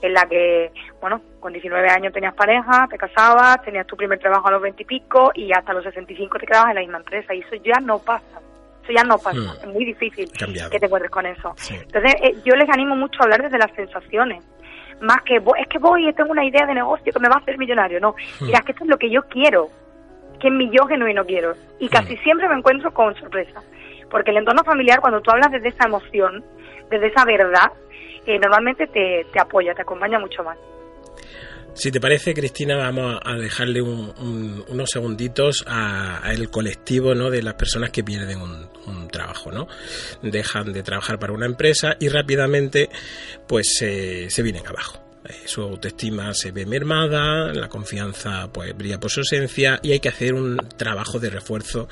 [0.01, 0.71] en la que,
[1.01, 4.83] bueno, con 19 años tenías pareja, te casabas, tenías tu primer trabajo a los 20
[4.83, 7.79] y pico y hasta los 65 te quedabas en la misma empresa y eso ya
[7.81, 8.39] no pasa.
[8.83, 9.37] Eso ya no pasa.
[9.37, 9.61] Hmm.
[9.61, 11.53] Es muy difícil que te encuentres con eso.
[11.69, 14.43] Entonces, eh, yo les animo mucho a hablar desde las sensaciones.
[15.01, 17.39] Más que, es que voy y tengo una idea de negocio que me va a
[17.39, 17.99] hacer millonario.
[17.99, 18.45] No, hmm.
[18.45, 19.69] mira, es que esto es lo que yo quiero,
[20.39, 21.53] que es mi yo genuino quiero.
[21.79, 21.89] Y hmm.
[21.89, 23.61] casi siempre me encuentro con sorpresa.
[24.09, 26.43] Porque el entorno familiar, cuando tú hablas desde esa emoción,
[26.89, 27.71] desde esa verdad,
[28.25, 30.57] eh, normalmente te, apoya, te acompaña mucho más.
[31.73, 37.29] Si te parece, Cristina, vamos a dejarle unos segunditos al colectivo ¿no?
[37.29, 38.69] de las personas que pierden un,
[39.11, 39.67] trabajo, ¿no?
[40.21, 42.89] Dejan de trabajar para una empresa y rápidamente
[43.47, 45.08] pues se vienen abajo.
[45.29, 49.99] Eh, su autoestima se ve mermada, la confianza pues brilla por su ausencia y hay
[49.99, 51.87] que hacer un trabajo de refuerzo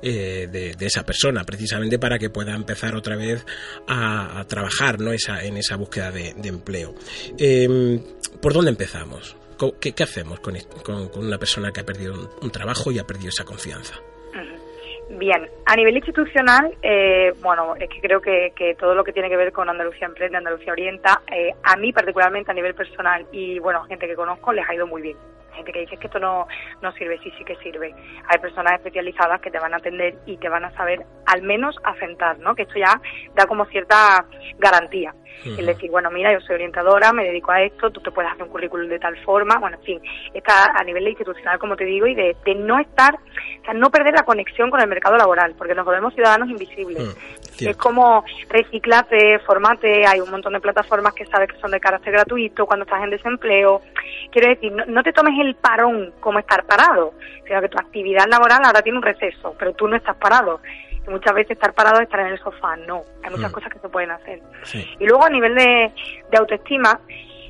[0.00, 3.44] eh, de, esa persona precisamente para que pueda empezar otra vez
[3.88, 5.12] a, trabajar ¿no?
[5.12, 6.94] esa, en esa búsqueda de, empleo.
[7.36, 8.00] Em,
[8.40, 9.36] ¿Por dónde empezamos?
[9.80, 10.56] ¿Qué, hacemos con,
[11.16, 13.94] una persona que ha perdido un trabajo y ha perdido esa confianza?
[15.10, 19.38] Bien, a nivel institucional, eh, bueno, es que creo que, todo lo que tiene que
[19.38, 23.82] ver con Andalucía Emprende, Andalucía Orienta, eh, a mí particularmente a nivel personal y, bueno,
[23.84, 25.16] gente que conozco, les ha ido muy bien
[25.58, 26.46] gente que dice que esto no,
[26.82, 27.94] no sirve, sí, sí que sirve.
[28.28, 31.76] Hay personas especializadas que te van a atender y te van a saber al menos
[31.84, 32.54] asentar, ¿no?
[32.54, 33.00] Que esto ya
[33.34, 34.24] da como cierta
[34.58, 35.14] garantía.
[35.44, 38.42] Es decir, bueno, mira, yo soy orientadora, me dedico a esto, tú te puedes hacer
[38.42, 40.00] un currículum de tal forma, bueno, en fin,
[40.34, 44.14] está a nivel institucional, como te digo, y de, no estar, o sea, no perder
[44.14, 47.16] la conexión con el mercado laboral, porque nos volvemos ciudadanos invisibles.
[47.60, 52.12] es como reciclate, formate, hay un montón de plataformas que sabes que son de carácter
[52.12, 53.82] gratuito cuando estás en desempleo.
[54.30, 57.14] Quiero decir, no, no te tomes el parón como estar parado,
[57.46, 60.60] sino que tu actividad laboral ahora tiene un receso, pero tú no estás parado.
[61.08, 63.04] Muchas veces estar parado es estar en el sofá, no.
[63.22, 63.54] Hay muchas mm.
[63.54, 64.40] cosas que se pueden hacer.
[64.98, 65.92] Y luego a nivel de,
[66.36, 67.00] autoestima,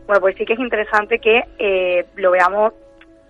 [0.07, 2.73] bueno, pues sí que es interesante que eh, lo veamos,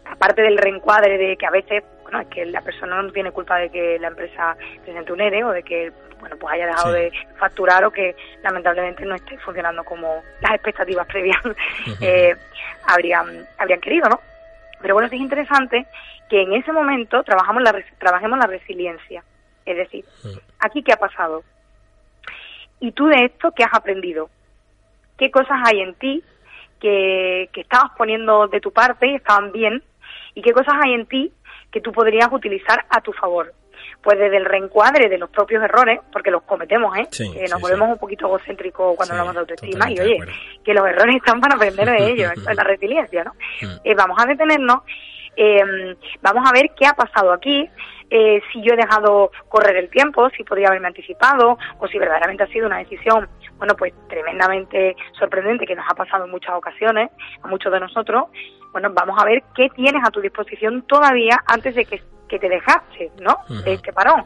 [0.05, 3.59] aparte del reencuadre de que a veces, bueno, es que la persona no tiene culpa
[3.59, 7.12] de que la empresa presente un ERE o de que bueno, pues haya dejado de
[7.38, 11.41] facturar o que lamentablemente no esté funcionando como las expectativas previas
[12.01, 12.35] eh,
[12.87, 14.21] habrían, habrían querido, ¿no?
[14.81, 15.87] Pero bueno, es interesante
[16.29, 19.23] que en ese momento trabajamos la, trabajemos la resiliencia.
[19.71, 20.05] Es decir,
[20.59, 21.43] aquí qué ha pasado.
[22.81, 24.31] Y tú de esto, ¿qué has aprendido?
[25.17, 26.23] ¿Qué cosas hay en ti
[26.81, 29.83] que, que estabas poniendo de tu parte y estaban bien?
[30.35, 31.33] ¿Y qué cosas hay en ti
[31.71, 33.53] que tú podrías utilizar a tu favor?
[34.03, 37.09] pues desde el reencuadre de los propios errores, porque los cometemos, ¿eh?
[37.11, 40.19] que nos volvemos un poquito egocéntricos cuando hablamos de autoestima, y oye,
[40.65, 43.33] que los errores están para aprender de ellos, es la resiliencia, ¿no?
[43.61, 43.81] Mm.
[43.85, 44.83] Eh, vamos a detenernos,
[45.38, 47.70] eh, vamos a ver qué ha pasado aquí,
[48.11, 52.42] eh, si yo he dejado correr el tiempo, si podría haberme anticipado, o si verdaderamente
[52.42, 57.11] ha sido una decisión, bueno, pues tremendamente sorprendente que nos ha pasado en muchas ocasiones,
[57.42, 58.24] a muchos de nosotros.
[58.72, 62.48] Bueno, vamos a ver qué tienes a tu disposición todavía antes de que que te
[62.48, 63.38] dejaste, ¿no?
[63.64, 64.24] De este parón.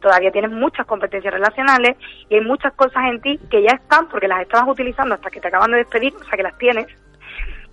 [0.00, 1.96] Todavía tienes muchas competencias relacionales
[2.28, 5.40] y hay muchas cosas en ti que ya están porque las estabas utilizando hasta que
[5.40, 6.86] te acaban de despedir, o sea que las tienes,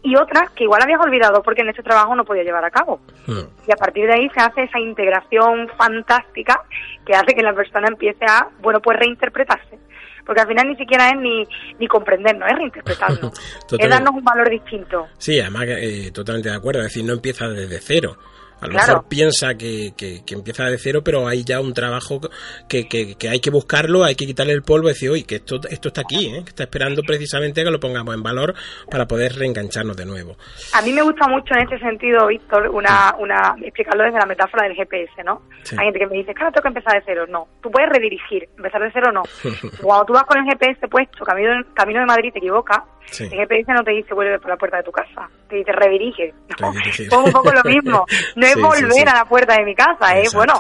[0.02, 3.02] y otras que igual habías olvidado porque en ese trabajo no podía llevar a cabo.
[3.28, 6.62] Y a partir de ahí se hace esa integración fantástica
[7.06, 9.78] que hace que la persona empiece a, bueno, pues reinterpretarse.
[10.26, 11.44] Porque al final ni siquiera es ni,
[11.80, 13.34] ni comprendernos, es reinterpretarnos.
[13.78, 15.08] es darnos un valor distinto.
[15.18, 16.82] Sí, además, eh, totalmente de acuerdo.
[16.82, 18.18] Es decir, no empieza desde cero.
[18.62, 22.20] A lo mejor piensa que, que, empieza de cero, pero hay ya un trabajo
[22.68, 25.60] que, que, hay que buscarlo, hay que quitarle el polvo y decir, oye, que esto,
[25.70, 26.44] esto está aquí, ¿eh?
[26.44, 28.56] que está esperando precisamente que lo pongamos en valor
[28.90, 30.36] para poder reengancharnos de nuevo.
[30.74, 34.68] A mí me gusta mucho en este sentido, Víctor, una, una, explicarlo desde la metáfora
[34.68, 35.42] del GPS, ¿no?
[35.78, 37.26] Hay gente que me dice, claro, tengo que empezar de cero.
[37.30, 39.24] No, tú puedes redirigir, empezar de cero no.
[39.82, 42.80] Cuando tú vas con el GPS puesto, camino, camino de Madrid, te equivocas,
[43.20, 46.34] el GPS no te dice vuelve por la puerta de tu casa, te dice redirige.
[46.60, 46.70] ¿no?
[47.24, 48.06] un poco lo mismo.
[48.36, 50.26] No es volver a la puerta de mi casa, ¿eh?
[50.34, 50.54] Bueno,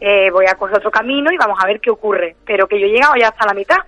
[0.00, 2.36] eh, voy a coger otro camino y vamos a ver qué ocurre.
[2.44, 3.78] Pero que yo he llegado ya hasta la mitad.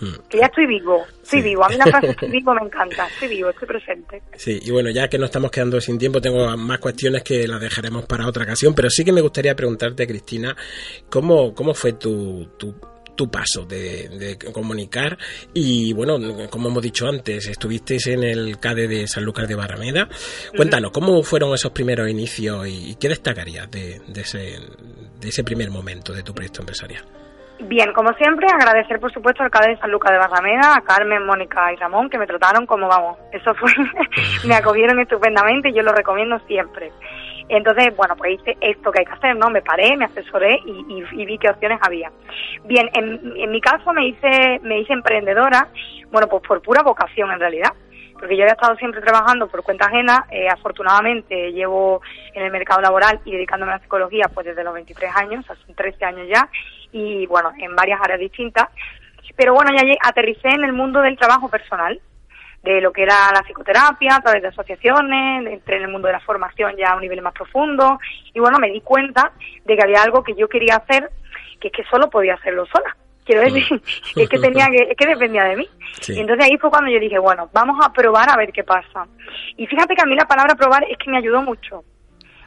[0.00, 0.28] Hmm.
[0.28, 1.64] Que ya estoy vivo, estoy vivo.
[1.64, 3.06] A mí la frase estoy vivo me encanta.
[3.06, 4.22] Estoy vivo, estoy presente.
[4.36, 7.60] Sí, y bueno, ya que nos estamos quedando sin tiempo, tengo más cuestiones que las
[7.60, 8.74] dejaremos para otra ocasión.
[8.74, 10.56] Pero sí que me gustaría preguntarte, Cristina,
[11.08, 12.74] ¿cómo, cómo fue tu, tu
[13.14, 15.16] tu paso de, comunicar
[15.52, 16.16] y bueno,
[16.50, 20.08] como hemos dicho antes, estuvisteis en el CADE de San Lucas de Barrameda.
[20.56, 24.58] Cuéntanos, ¿cómo fueron esos primeros inicios y qué destacarías de, ese,
[25.20, 27.04] de ese primer momento de tu proyecto empresarial?
[27.60, 31.24] Bien, como siempre, agradecer por supuesto al CADE de San Lucas de Barrameda, a Carmen,
[31.24, 33.16] Mónica y Ramón, que me trataron como vamos.
[33.32, 33.70] Eso fue,
[34.48, 36.90] me acogieron estupendamente y yo lo recomiendo siempre.
[37.48, 39.50] Entonces, bueno, pues hice esto que hay que hacer, ¿no?
[39.50, 42.10] Me paré, me asesoré y, vi qué opciones había.
[42.64, 45.68] Bien, en, mi caso me hice, me hice emprendedora,
[46.10, 47.72] bueno, pues por pura vocación en realidad
[48.14, 52.00] porque yo había estado siempre trabajando por cuenta ajena, eh, afortunadamente llevo
[52.32, 55.74] en el mercado laboral y dedicándome a la psicología pues desde los 23 años, hace
[55.74, 56.48] 13 años ya,
[56.92, 58.68] y bueno, en varias áreas distintas,
[59.36, 62.00] pero bueno, ya aterricé en el mundo del trabajo personal,
[62.64, 66.14] de lo que era la psicoterapia a través de asociaciones, entré en el mundo de
[66.14, 67.98] la formación ya a un nivel más profundo
[68.32, 69.32] y bueno, me di cuenta
[69.64, 71.10] de que había algo que yo quería hacer
[71.60, 72.96] que es que solo podía hacerlo sola.
[73.24, 73.64] Quiero decir,
[74.16, 75.68] es que tenía que, es que dependía de mí.
[76.08, 79.06] Y entonces ahí fue cuando yo dije, bueno, vamos a probar a ver qué pasa.
[79.56, 81.84] Y fíjate que a mí la palabra probar es que me ayudó mucho,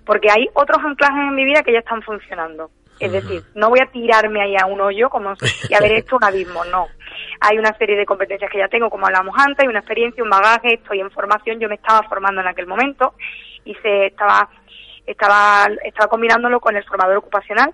[0.06, 2.70] porque hay otros anclajes en mi vida que ya están funcionando.
[3.00, 5.34] Es decir, no voy a tirarme ahí a un hoyo como
[5.70, 6.88] y haber hecho un abismo, no
[7.40, 10.30] hay una serie de competencias que ya tengo, como hablamos antes, hay una experiencia, un
[10.30, 13.14] bagaje, estoy en formación, yo me estaba formando en aquel momento
[13.66, 14.50] y se estaba
[15.06, 17.74] estaba estaba combinándolo con el formador ocupacional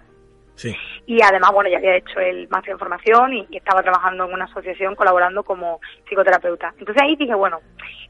[0.55, 0.75] Sí.
[1.05, 4.45] Y además, bueno, ya había hecho el máster en formación y, estaba trabajando en una
[4.45, 6.73] asociación colaborando como psicoterapeuta.
[6.77, 7.59] Entonces ahí dije, bueno,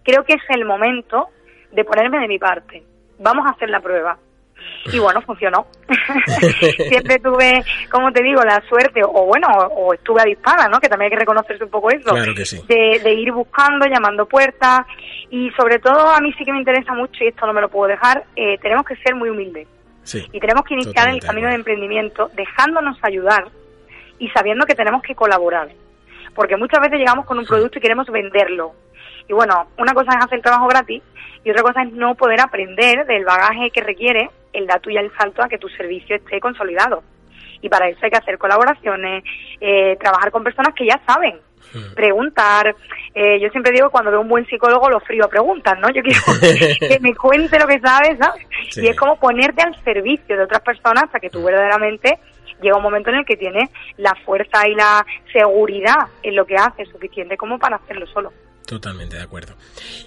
[0.03, 1.29] creo que es el momento
[1.71, 2.83] de ponerme de mi parte.
[3.19, 4.17] Vamos a hacer la prueba
[4.91, 5.67] y bueno, funcionó.
[6.89, 10.79] Siempre tuve, como te digo, la suerte, o bueno, o, estuve avispada, ¿no?
[10.79, 14.85] Que también hay que reconocerse un poco eso, de, ir buscando, llamando puertas,
[15.29, 17.69] y sobre todo a mí sí que me interesa mucho, y esto no me lo
[17.69, 19.67] puedo dejar, eh, tenemos que ser muy humildes.
[20.31, 23.47] y tenemos que iniciar el camino de emprendimiento dejándonos ayudar
[24.19, 25.69] y sabiendo que tenemos que colaborar.
[26.35, 28.73] Porque muchas veces llegamos con un producto y queremos venderlo.
[29.29, 31.01] Y bueno, una cosa es hacer el trabajo gratis
[31.43, 35.11] y otra cosa es no poder aprender del bagaje que requiere el da tuya el
[35.17, 37.03] salto a que tu servicio esté consolidado.
[37.61, 39.23] Y para eso hay que hacer colaboraciones,
[39.59, 41.39] eh, trabajar con personas que ya saben,
[41.73, 41.95] hmm.
[41.95, 42.75] preguntar.
[43.15, 45.89] Eh, yo siempre digo, cuando veo un buen psicólogo, lo frío a preguntas, ¿no?
[45.89, 46.21] Yo quiero
[46.79, 48.45] que me cuente lo que sabe, ¿sabes?
[48.77, 51.45] Y es como ponerte al servicio de otras personas hasta que tú hmm.
[51.45, 52.19] verdaderamente
[52.61, 56.55] llega un momento en el que tienes la fuerza y la seguridad en lo que
[56.55, 58.31] haces suficiente como para hacerlo solo.
[58.65, 59.53] Totalmente de acuerdo.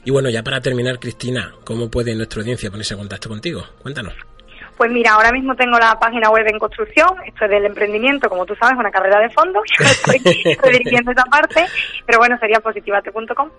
[0.04, 3.62] Y bueno, ya para terminar, Cristina, ¿cómo puede nuestra audiencia ponerse en contacto contigo?
[3.82, 4.14] Cuéntanos.
[4.76, 8.44] Pues mira, ahora mismo tengo la página web en construcción, esto es del emprendimiento, como
[8.44, 11.64] tú sabes, una carrera de fondo, estoy redirigiendo esa parte,
[12.04, 13.50] pero bueno, sería positivate.com.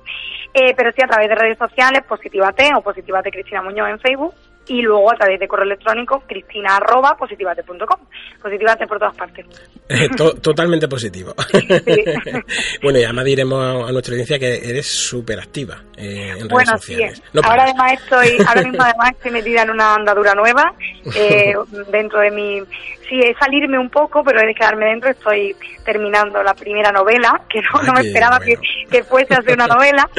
[0.54, 4.34] Eh, pero sí a través de redes sociales, Positivate o Positivate Cristina Muñoz en Facebook,
[4.68, 8.00] y luego a través de correo electrónico cristina arroba positivate.com.
[8.42, 9.46] Positivate por todas partes.
[9.90, 10.10] Eh,
[10.42, 11.34] totalmente positivo.
[12.84, 17.22] bueno, y además diremos a nuestra audiencia que eres súper activa eh, en redes sociales.
[17.32, 17.40] Sí.
[17.44, 20.74] ahora además estoy, ahora mismo además estoy metida en una andadura nueva
[21.16, 21.54] eh,
[21.90, 22.62] dentro de mi
[23.08, 25.10] sí, es salirme un poco, pero es quedarme dentro.
[25.10, 28.58] Estoy terminando la primera novela, que no, me esperaba que,
[28.90, 30.10] que, fuese a ser una novela.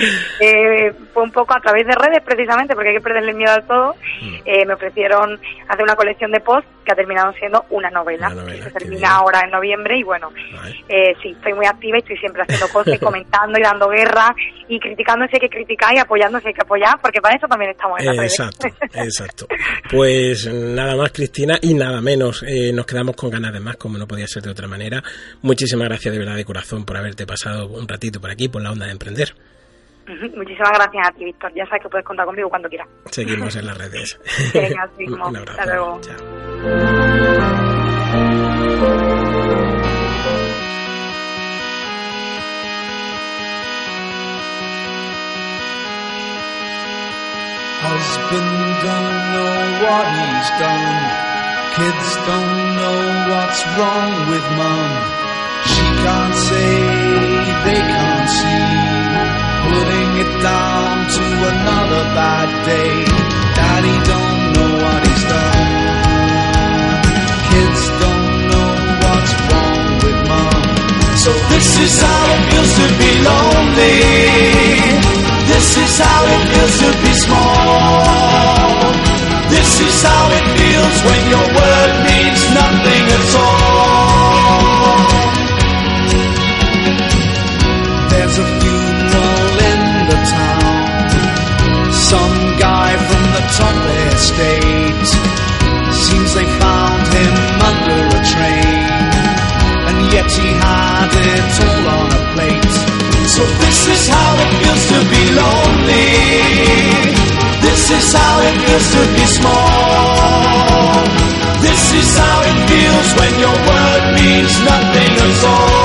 [0.41, 3.67] Eh, fue un poco a través de redes, precisamente, porque hay que perderle miedo al
[3.67, 3.95] todo.
[4.23, 4.38] Mm.
[4.45, 8.31] Eh, me ofrecieron hacer una colección de posts que ha terminado siendo una novela.
[8.47, 10.31] que se termina ahora en noviembre y bueno,
[10.89, 14.35] eh, sí, estoy muy activa y estoy siempre haciendo cosas y comentando y dando guerra
[14.69, 17.47] y criticando si hay que criticar y apoyando si hay que apoyar, porque para eso
[17.47, 19.47] también estamos en la Exacto, exacto.
[19.91, 22.43] Pues nada más, Cristina, y nada menos.
[22.47, 25.03] Eh, nos quedamos con ganas de más, como no podía ser de otra manera.
[25.43, 28.73] Muchísimas gracias de verdad de corazón por haberte pasado un ratito por aquí, por la
[28.73, 29.35] onda de emprender.
[30.09, 31.53] Muchísimas gracias a ti, Víctor.
[31.55, 32.89] Ya sabes que puedes contar conmigo cuando quieras.
[33.11, 34.19] Seguimos en las redes.
[34.55, 34.91] Venga,
[35.27, 35.61] un abrazo.
[35.61, 36.01] Hasta luego.
[36.01, 37.29] Chao.
[47.81, 51.29] Husband don't know what he's done.
[51.77, 54.93] Kids don't know what's wrong with mom.
[55.71, 56.71] She can't say,
[57.65, 58.08] they can't.
[59.79, 62.95] Putting it down to another bad day.
[63.55, 67.03] Daddy don't know what he's done.
[67.47, 68.71] Kids don't know
[69.03, 70.63] what's wrong with mom.
[71.23, 73.99] So this is how it feels to be lonely.
[75.47, 78.83] This is how it feels to be small.
[79.55, 83.88] This is how it feels when your word means nothing at all.
[101.37, 102.75] All on a plate.
[103.35, 106.09] So this is how it feels to be lonely.
[107.61, 111.05] This is how it feels to be small.
[111.61, 115.78] This is how it feels when your word means nothing at all.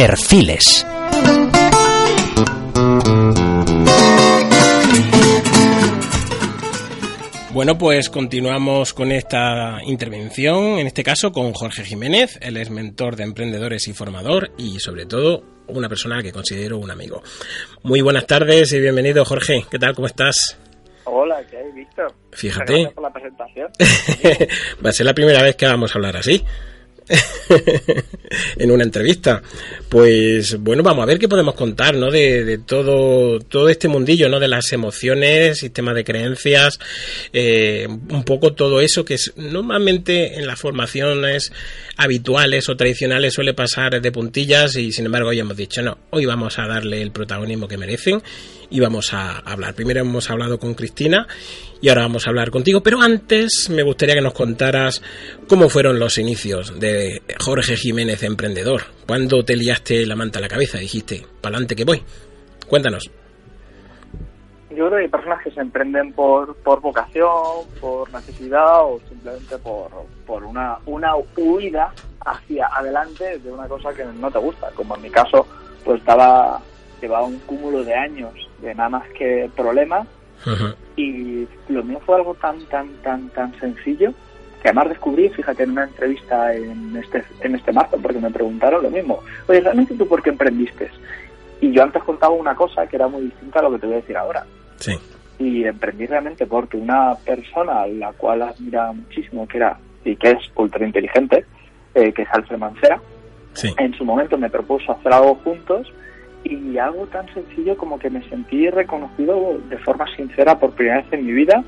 [0.00, 0.86] Perfiles.
[7.50, 12.38] Bueno, pues continuamos con esta intervención, en este caso con Jorge Jiménez.
[12.40, 16.92] Él es mentor de emprendedores y formador y sobre todo una persona que considero un
[16.92, 17.24] amigo.
[17.82, 19.66] Muy buenas tardes y bienvenido Jorge.
[19.68, 19.96] ¿Qué tal?
[19.96, 20.60] ¿Cómo estás?
[21.06, 22.14] Hola, ¿qué hay, Víctor?
[22.30, 22.92] Fíjate.
[22.94, 23.72] por la presentación.
[24.86, 26.44] Va a ser la primera vez que vamos a hablar así.
[28.58, 29.42] en una entrevista.
[29.88, 32.10] Pues bueno, vamos a ver qué podemos contar, ¿no?
[32.10, 34.38] De, todo, todo este mundillo, ¿no?
[34.38, 36.78] De las emociones, sistemas de creencias,
[37.32, 41.52] eh, un poco todo eso que es, normalmente en las formaciones
[41.96, 46.26] habituales o tradicionales suele pasar de puntillas y sin embargo hoy hemos dicho, no, hoy
[46.26, 48.22] vamos a darle el protagonismo que merecen
[48.70, 49.74] íbamos a hablar.
[49.74, 51.26] Primero hemos hablado con Cristina
[51.80, 55.02] y ahora vamos a hablar contigo, pero antes me gustaría que nos contaras
[55.48, 58.82] cómo fueron los inicios de Jorge Jiménez Emprendedor.
[59.06, 60.78] ¿Cuándo te liaste la manta a la cabeza?
[60.78, 62.02] Dijiste, pa'lante que voy.
[62.66, 63.10] Cuéntanos.
[64.70, 69.56] Yo creo que hay personas que se emprenden por, por vocación, por necesidad o simplemente
[69.58, 69.90] por,
[70.26, 71.92] por una, una huida
[72.24, 74.70] hacia adelante de una cosa que no te gusta.
[74.74, 75.46] Como en mi caso,
[75.84, 76.60] pues estaba
[77.00, 80.06] llevaba un cúmulo de años de nada más que problemas
[80.96, 84.12] y lo mío fue algo tan tan tan tan sencillo
[84.62, 88.82] que además descubrí, fíjate, en una entrevista en este en este marzo, porque me preguntaron
[88.82, 89.20] lo mismo.
[89.46, 90.90] Oye, ¿realmente tú por qué emprendiste?
[91.60, 93.96] Y yo antes contaba una cosa que era muy distinta a lo que te voy
[93.96, 94.44] a decir ahora.
[94.76, 94.98] Sí.
[95.38, 100.30] Y emprendí realmente porque una persona a la cual admira muchísimo, que era y que
[100.30, 101.44] es ultra inteligente,
[101.94, 103.00] eh, que es Alfred Mancera,
[103.76, 105.92] en su momento me propuso hacer algo juntos
[106.44, 111.12] y algo tan sencillo como que me sentí reconocido de forma sincera por primera vez
[111.12, 111.64] en mi vida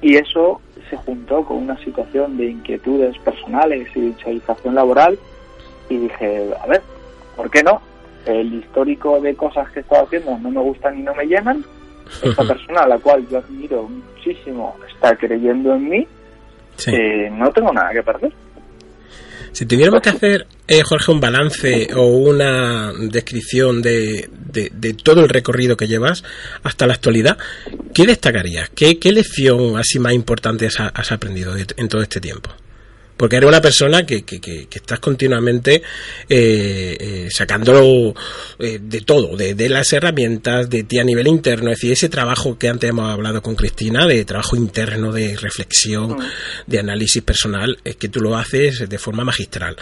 [0.00, 0.60] y eso
[0.90, 5.18] se juntó con una situación de inquietudes personales y visualización laboral
[5.88, 6.82] y dije, a ver,
[7.36, 7.80] ¿por qué no?
[8.26, 11.64] El histórico de cosas que estado haciendo no me gustan y no me llenan.
[12.22, 16.06] Esta persona a la cual yo admiro muchísimo está creyendo en mí.
[16.86, 18.32] Eh, no tengo nada que perder.
[19.52, 25.28] Si tuviéramos que hacer, eh, Jorge, un balance o una descripción de, de, todo el
[25.28, 26.24] recorrido que llevas
[26.62, 27.38] hasta la actualidad,
[27.92, 28.70] ¿qué destacarías?
[28.70, 32.50] ¿Qué, qué lección así más importante has aprendido en todo este tiempo?
[33.16, 35.82] Porque eres una persona que, que, que, estás continuamente
[36.28, 38.14] eh, eh, sacándolo
[38.58, 42.58] eh, de todo, de, las herramientas, de ti a nivel interno, es decir, ese trabajo
[42.58, 46.22] que antes hemos hablado con Cristina, de trabajo interno, de reflexión, mm.
[46.66, 49.76] de análisis personal, es que tú lo haces de forma magistral.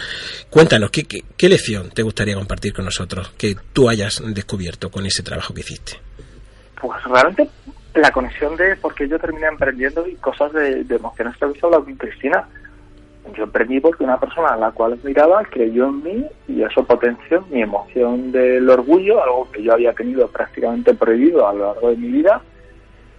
[0.49, 5.05] Cuéntanos, ¿qué, qué, qué lección te gustaría compartir con nosotros que tú hayas descubierto con
[5.05, 5.93] ese trabajo que hiciste?
[6.79, 7.49] Pues realmente
[7.95, 11.85] la conexión de por qué yo terminé emprendiendo y cosas de, de emociones que hablado
[11.85, 12.47] con Cristina
[13.35, 17.43] yo emprendí porque una persona a la cual miraba creyó en mí y eso potenció
[17.49, 21.97] mi emoción del orgullo, algo que yo había tenido prácticamente prohibido a lo largo de
[21.97, 22.41] mi vida.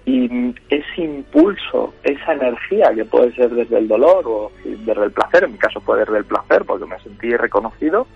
[0.07, 5.45] Y ese impulso, esa energía que puede ser desde el dolor o desde el placer,
[5.45, 8.07] en mi caso fue desde el placer porque me sentí reconocido,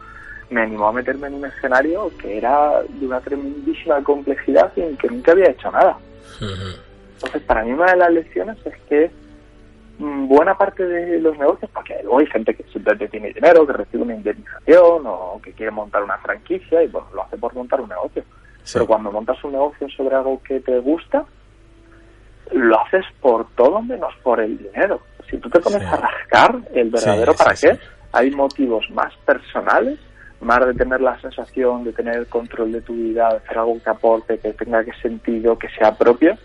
[0.51, 4.97] me animó a meterme en un escenario que era de una tremendísima complejidad y en
[4.99, 5.99] que nunca había hecho nada.
[7.15, 9.11] Entonces, para mí una de las lecciones es que
[9.99, 14.05] buena parte de los negocios, porque luego hay gente que simplemente tiene dinero, que recibe
[14.05, 17.89] una indemnización o que quiere montar una franquicia y bueno, lo hace por montar un
[17.89, 18.23] negocio.
[18.73, 21.25] Pero cuando montas un negocio sobre algo que te gusta,
[22.53, 25.01] lo haces por todo menos por el dinero.
[25.29, 27.79] Si tú te pones a rascar el verdadero para qué,
[28.13, 29.99] hay motivos más personales,
[30.41, 33.83] más de tener la sensación de tener el control de tu vida, de hacer algo
[33.83, 36.37] que aporte, que tenga que sentido, que sea propio,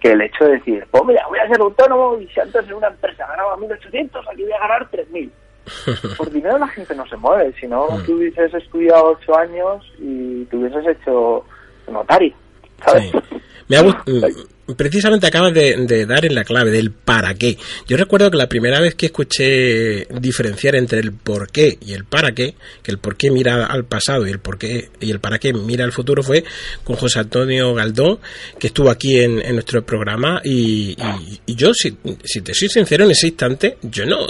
[0.00, 2.74] que el hecho de decir, pues mira, voy a ser autónomo y si antes en
[2.74, 5.30] una empresa ganaba 1.800, aquí voy a ganar 3.000.
[6.16, 8.04] Por dinero la gente no se mueve, si no mm.
[8.04, 11.44] tú hubieses estudiado 8 años y te hubieses hecho
[11.90, 12.34] notario,
[12.84, 13.12] ¿sabes?
[13.68, 13.82] Me ha,
[14.76, 17.56] precisamente acabas de, dar en la clave del para qué.
[17.86, 22.04] Yo recuerdo que la primera vez que escuché diferenciar entre el por qué y el
[22.04, 25.20] para qué, que el por qué mira al pasado y el por qué y el
[25.20, 26.44] para qué mira al futuro fue
[26.84, 28.18] con José Antonio Galdón,
[28.58, 30.96] que estuvo aquí en, nuestro programa y,
[31.46, 34.26] yo, si, te soy sincero, en ese instante yo no,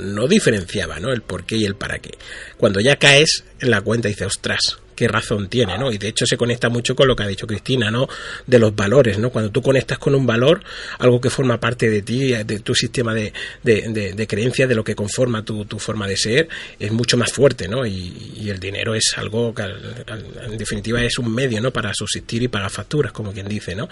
[0.00, 1.12] no diferenciaba ¿no?
[1.12, 2.10] el por qué y el para qué.
[2.56, 5.92] Cuando ya caes en la cuenta y dices, ostras, qué razón tiene, ¿no?
[5.92, 8.08] Y de hecho se conecta mucho con lo que ha dicho Cristina, ¿no?
[8.48, 9.30] De los valores, ¿no?
[9.30, 10.60] Cuando tú conectas con un valor,
[10.98, 13.32] algo que forma parte de ti, de tu sistema de,
[13.62, 16.48] de, creencias, de lo que conforma tu, forma de ser,
[16.80, 17.86] es mucho más fuerte, ¿no?
[17.86, 21.70] Y, el dinero es algo que en definitiva es un medio, ¿no?
[21.70, 23.88] Para subsistir y pagar facturas, como quien dice, ¿no?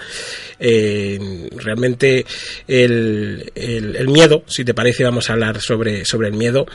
[0.59, 2.27] Eh, realmente
[2.67, 6.67] el, el, miedo, si te parece, vamos a hablar sobre, sobre el miedo.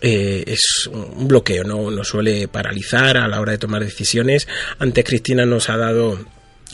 [0.00, 1.90] Eh, es un bloqueo, ¿no?
[1.90, 4.46] Nos suele paralizar a la hora de tomar decisiones.
[4.78, 6.18] Antes Cristina nos ha dado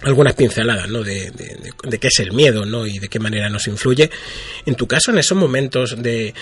[0.03, 1.03] algunas pinceladas ¿no?
[1.03, 2.87] de, de, qué es el miedo ¿no?
[2.87, 4.11] y de qué manera nos influye.
[4.67, 6.35] En tu caso, en esos momentos de,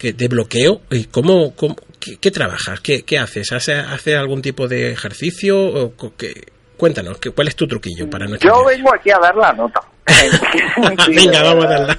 [0.00, 2.80] de bloqueo, ¿cómo, cómo qué, trabajas?
[2.80, 3.50] ¿Qué, qué haces?
[3.52, 5.58] ¿Haces algún tipo de ejercicio?
[5.58, 6.57] O qué?
[6.78, 9.80] Cuéntanos, ¿cuál es tu truquillo para nuestro Yo vengo aquí a dar la nota.
[11.08, 11.98] Venga, vamos a darla.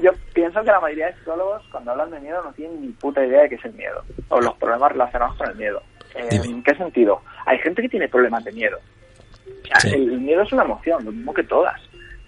[0.00, 3.26] yo pienso que la mayoría de psicólogos, cuando hablan de miedo, no tienen ni puta
[3.26, 5.82] idea de qué es el miedo o los problemas relacionados con el miedo.
[6.14, 7.20] ¿En qué sentido?
[7.44, 8.78] Hay gente que tiene problemas de miedo.
[9.84, 11.80] el, miedo es una emoción, lo mismo que todas.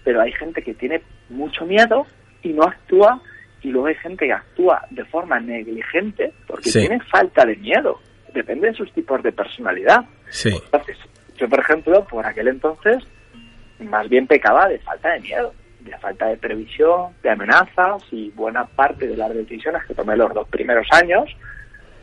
[0.03, 2.05] Pero hay gente que tiene mucho miedo
[2.43, 3.21] y no actúa,
[3.61, 7.99] y luego hay gente que actúa de forma negligente porque tiene falta de miedo.
[8.35, 10.05] Depende de sus tipos de personalidad.
[10.29, 10.49] Sí.
[10.49, 10.97] Entonces,
[11.37, 13.03] Yo, por ejemplo, por aquel entonces,
[13.79, 18.65] más bien pecaba de falta de miedo, de falta de previsión, de amenazas y buena
[18.65, 21.25] parte de las decisiones que tomé los dos primeros años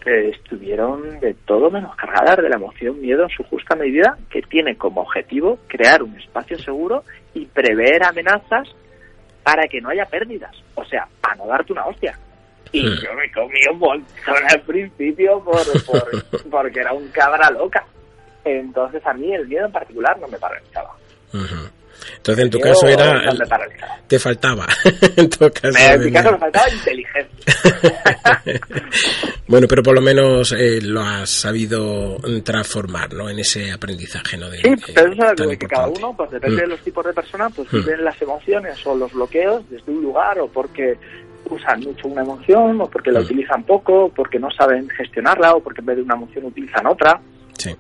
[0.04, 4.76] estuvieron de todo menos cargadas de la emoción miedo en su justa medida, que tiene
[4.76, 7.04] como objetivo crear un espacio seguro
[7.34, 8.68] y prever amenazas
[9.42, 10.54] para que no haya pérdidas.
[10.74, 12.18] O sea, a no darte una hostia.
[12.72, 15.62] Y yo me comí un montón al principio por,
[16.50, 17.84] porque era un cabra loca.
[18.44, 20.96] Entonces a mí el miedo en particular no me paralizaba.
[22.16, 23.20] Entonces, en tu caso era.
[24.06, 24.66] Te faltaba.
[25.16, 27.32] en tu caso, en mi caso me faltaba inteligencia.
[29.46, 33.28] bueno, pero por lo menos eh, lo has sabido transformar, ¿no?
[33.28, 34.50] En ese aprendizaje, ¿no?
[34.50, 36.70] De, sí, pero eso es algo que cada uno, pues depende de mm.
[36.70, 37.76] los tipos de personas, pues mm.
[37.76, 40.98] viven las emociones o los bloqueos desde un lugar o porque
[41.50, 43.24] usan mucho una emoción o porque la mm.
[43.24, 46.86] utilizan poco, o porque no saben gestionarla o porque en vez de una emoción utilizan
[46.86, 47.20] otra.
[47.58, 47.76] Sí.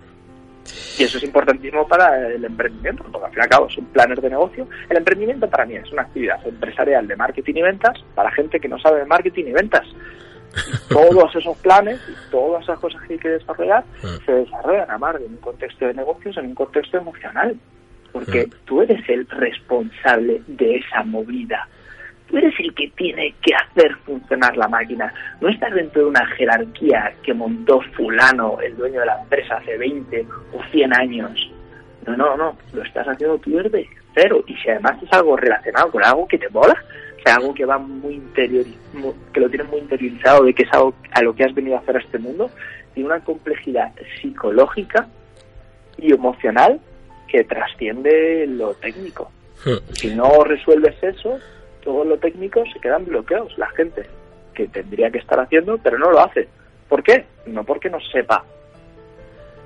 [0.98, 3.86] Y eso es importantísimo para el emprendimiento, porque al fin y al cabo es un
[3.86, 4.68] planner de negocio.
[4.88, 8.68] El emprendimiento para mí es una actividad empresarial de marketing y ventas para gente que
[8.68, 9.86] no sabe de marketing y ventas.
[10.90, 14.18] todos esos planes y todas esas cosas que hay que desarrollar ah.
[14.26, 17.56] se desarrollan a mar en un contexto de negocios, en un contexto emocional.
[18.12, 18.56] Porque ah.
[18.66, 21.66] tú eres el responsable de esa movida
[22.32, 25.12] tú eres el que tiene que hacer funcionar la máquina.
[25.42, 29.76] No estás dentro de una jerarquía que montó fulano, el dueño de la empresa, hace
[29.76, 31.52] 20 o 100 años.
[32.06, 34.42] No, no, no, lo estás haciendo tú desde cero.
[34.46, 36.74] Y si además es algo relacionado con algo que te mola,
[37.18, 38.64] o sea, algo que va muy interior,
[39.34, 41.80] que lo tienes muy interiorizado de que es algo a lo que has venido a
[41.80, 42.50] hacer a este mundo,
[42.94, 45.06] tiene una complejidad psicológica
[45.98, 46.80] y emocional
[47.28, 49.30] que trasciende lo técnico.
[49.66, 49.92] Hmm.
[49.92, 51.38] Si no resuelves eso,
[51.82, 53.56] todo lo técnico se quedan bloqueados.
[53.58, 54.06] La gente
[54.54, 56.48] que tendría que estar haciendo, pero no lo hace.
[56.88, 57.24] ¿Por qué?
[57.46, 58.44] No porque no sepa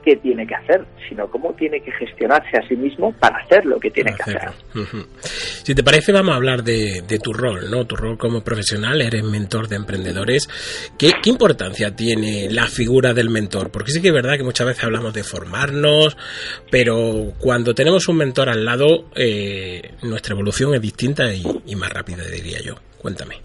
[0.07, 3.81] qué tiene que hacer, sino cómo tiene que gestionarse a sí mismo para hacer lo
[3.81, 4.53] que tiene que hacer.
[5.65, 7.85] Si te parece, vamos a hablar de, tu rol, ¿no?
[7.87, 10.49] Tu rol como profesional, eres mentor de emprendedores.
[10.97, 13.73] ¿Qué, importancia tiene la figura del mentor?
[13.73, 16.17] Porque sí que es verdad que muchas veces hablamos de formarnos,
[16.71, 21.93] pero cuando tenemos un mentor al lado, eh, nuestra evolución es distinta y, y más
[21.93, 22.77] rápida, diría yo.
[22.99, 23.41] Cuéntame.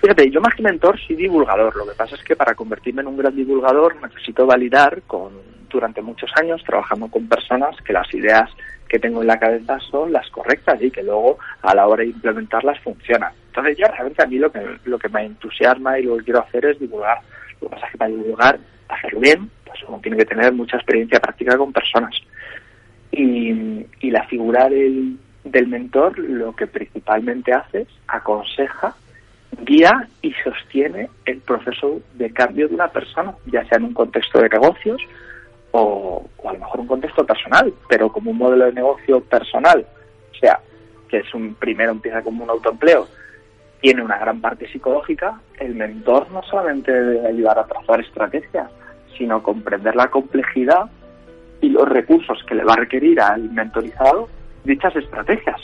[0.00, 1.76] Fíjate, yo más que mentor soy divulgador.
[1.76, 6.02] Lo que pasa es que para convertirme en un gran divulgador necesito validar con durante
[6.02, 8.50] muchos años trabajando con personas que las ideas
[8.88, 12.10] que tengo en la cabeza son las correctas y que luego a la hora de
[12.10, 13.32] implementarlas funcionan.
[13.46, 16.40] Entonces yo realmente a mí lo que, lo que me entusiasma y lo que quiero
[16.40, 17.18] hacer es divulgar.
[17.60, 18.58] Lo que pasa es que para divulgar,
[18.88, 22.14] hacerlo bien, pues uno tiene que tener mucha experiencia práctica con personas.
[23.10, 28.94] Y, y la figura del, del mentor lo que principalmente hace es aconseja
[29.60, 34.40] guía y sostiene el proceso de cambio de una persona, ya sea en un contexto
[34.40, 35.00] de negocios
[35.72, 39.84] o, a lo mejor un contexto personal, pero como un modelo de negocio personal,
[40.30, 40.60] o sea,
[41.08, 43.08] que es un primero empieza como un autoempleo,
[43.80, 48.70] tiene una gran parte psicológica, el mentor no solamente debe ayudar a trazar estrategias,
[49.18, 50.90] sino comprender la complejidad
[51.60, 54.28] y los recursos que le va a requerir al mentorizado
[54.64, 55.60] dichas estrategias.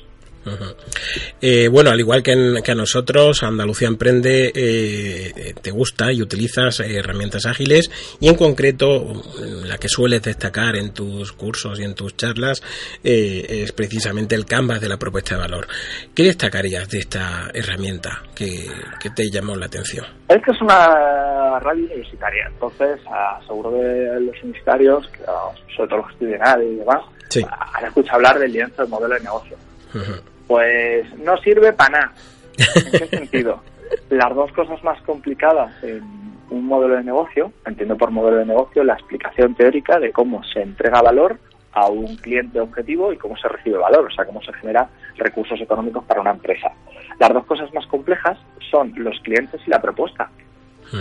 [1.41, 7.47] Eh, bueno, al igual que, a nosotros, Andalucía Emprende eh, te gusta y utilizas herramientas
[7.47, 7.91] ágiles
[8.21, 9.23] y en concreto
[9.65, 12.63] la que sueles destacar en tus cursos y en tus charlas
[13.05, 15.67] eh, es precisamente el canvas de la propuesta de valor.
[16.15, 18.71] ¿Qué destacarías de esta herramienta que,
[19.15, 20.05] te llamó la atención?
[20.29, 23.01] Es que es una radio universitaria, entonces
[23.47, 25.09] seguro de los universitarios,
[25.75, 27.03] sobre todo los que estudian y demás,
[27.75, 29.57] han escuchado hablar del lienzo del modelo de negocio.
[30.49, 32.13] Pues no sirve para nada.
[32.75, 33.63] ¿En qué sentido?
[34.11, 36.03] Las dos cosas más complicadas en
[36.51, 40.63] un modelo de negocio, entiendo por modelo de negocio la explicación teórica de cómo se
[40.63, 41.39] entrega valor
[41.73, 45.61] a un cliente objetivo y cómo se recibe valor, o sea, cómo se genera recursos
[45.61, 46.73] económicos para una empresa.
[47.21, 48.39] Las dos cosas más complejas
[48.71, 50.31] son los clientes y la propuesta.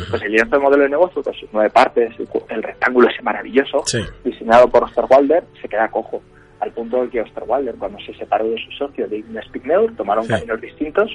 [0.10, 2.14] Pues el lienzo del modelo de negocio, con sus nueve partes,
[2.50, 3.86] el, rectángulo ese maravilloso,
[4.24, 6.22] diseñado por Osterwalder, se queda cojo
[6.60, 10.28] al punto de que Osterwalder, cuando se separó de su socio de Ignace Pigneur, tomaron
[10.28, 11.12] caminos distintos,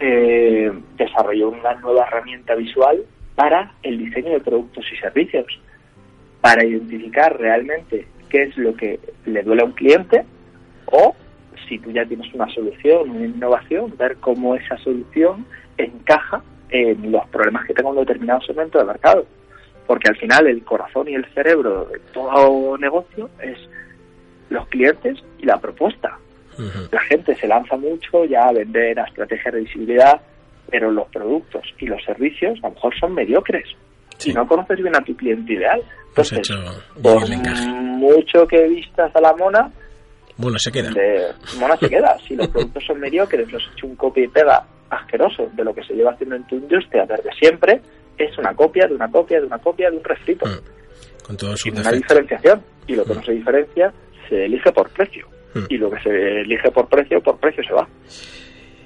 [0.00, 3.02] eh, desarrolló una nueva herramienta visual
[3.34, 5.46] para el diseño de productos y servicios,
[6.40, 10.24] para identificar realmente qué es lo que le duele a un cliente
[10.86, 11.14] o
[11.68, 15.46] si tú ya tienes una solución, una innovación, ver cómo esa solución
[15.76, 19.26] encaja en los problemas que tenga un determinado segmento de mercado.
[19.86, 23.58] Porque al final el corazón y el cerebro de todo negocio es
[24.50, 26.18] los clientes y la propuesta.
[26.90, 30.18] La gente se lanza mucho ya a vender a estrategia de visibilidad,
[30.70, 33.68] pero los productos y los servicios a lo mejor son mediocres.
[34.24, 35.82] y no conoces bien a tu cliente ideal.
[36.14, 36.56] Pues Entonces,
[37.02, 37.28] por
[37.70, 39.70] mucho que vistas a la mona,
[40.38, 40.90] Mona se queda.
[41.58, 42.16] mona se queda.
[42.26, 45.82] Si los productos son mediocres, los hecho un copia y pega asqueroso de lo que
[45.84, 47.80] se lleva haciendo en tu industria desde siempre,
[48.18, 50.46] es una copia de una copia de una copia de un refrito.
[50.46, 51.24] Mm.
[51.26, 52.62] Con todo Sin una diferenciación.
[52.86, 53.92] Y lo que no se diferencia
[54.28, 55.26] se elige por precio.
[55.54, 55.64] Mm.
[55.68, 57.88] Y lo que se elige por precio, por precio se va.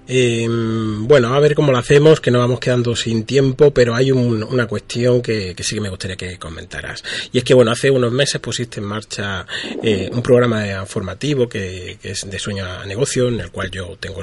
[0.06, 4.10] Eh, bueno, a ver cómo lo hacemos, que nos vamos quedando sin tiempo, pero hay
[4.10, 7.04] una cuestión que, sí que me gustaría que comentaras.
[7.32, 9.46] Y es que, bueno, hace unos meses pusiste en marcha
[9.82, 14.22] eh, un programa formativo que, es de sueño a negocio, en el cual yo tengo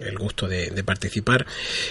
[0.00, 1.46] el, gusto de, participar.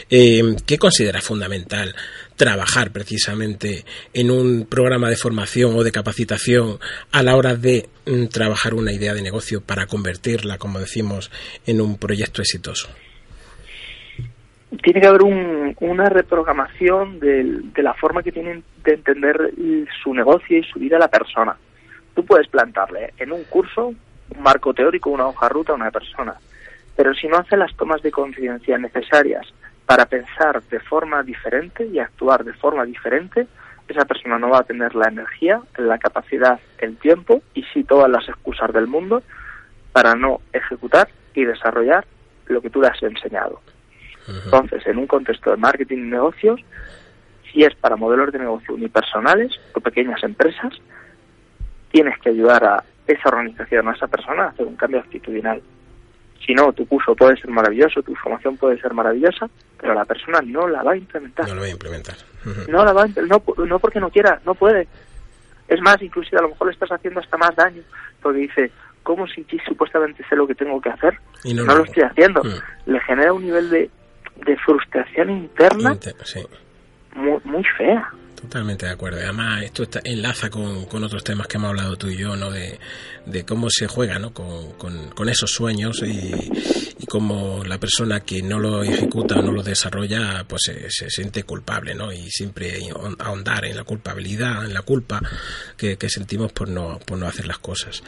[0.10, 1.96] Eh, ¿Qué consideras fundamental
[2.36, 6.80] trabajar precisamente en un programa de formación o de capacitación
[7.12, 11.32] a la hora de mm, trabajar una idea de negocio para convertirla, como decimos,
[11.66, 12.90] en un proyecto exitoso?
[14.82, 19.54] Tiene que haber una reprogramación de, la forma que tienen de entender
[20.02, 21.56] su negocio y su vida la persona.
[22.16, 26.36] Tú puedes plantarle en un curso un marco teórico, una hoja ruta a una persona,
[26.96, 29.46] pero si no hace las tomas de conciencia necesarias
[29.86, 33.48] para pensar de forma diferente y actuar de forma diferente,
[33.88, 38.10] esa persona no va a tener la energía, la capacidad, el tiempo y sí todas
[38.10, 39.22] las excusas del mundo
[39.92, 42.06] para no ejecutar y desarrollar
[42.48, 43.62] lo que tú le has enseñado.
[44.28, 46.62] Entonces, en un contexto de marketing y negocios,
[47.52, 50.74] si es para modelos de negocio unipersonales o pequeñas empresas,
[51.92, 55.62] tienes que ayudar a esa organización, a esa persona, a hacer un cambio actitudinal.
[56.46, 59.50] Si no, tu curso puede ser maravilloso, tu formación puede ser maravillosa,
[59.80, 61.48] pero la persona no la va a implementar.
[61.48, 62.16] No la va a implementar.
[62.68, 64.88] No la va a, no, no porque no quiera, no puede.
[65.68, 67.82] Es más, inclusive a lo mejor le estás haciendo hasta más daño,
[68.22, 68.72] porque dice,
[69.04, 71.18] ¿cómo si supuestamente sé lo que tengo que hacer?
[71.44, 72.44] Y no, lo estoy haciendo.
[72.44, 72.92] Mm.
[72.92, 73.90] Le genera un nivel de
[74.36, 75.98] de frustración interna
[77.16, 78.12] muy, muy fea.
[78.44, 79.20] Totalmente de acuerdo.
[79.22, 82.52] Además, esto está, enlaza con, con, otros temas que hemos hablado tú y yo, ¿no?
[82.52, 82.78] De,
[83.26, 84.34] de cómo se juega, ¿no?
[84.34, 86.52] Con, con, esos sueños y,
[87.00, 91.44] y, cómo la persona que no lo ejecuta o no lo desarrolla, pues se, siente
[91.44, 92.12] culpable, ¿no?
[92.12, 92.80] Y siempre
[93.20, 95.22] ahondar en la culpabilidad, en la culpa
[95.78, 98.04] que, sentimos por no, por no hacer las cosas.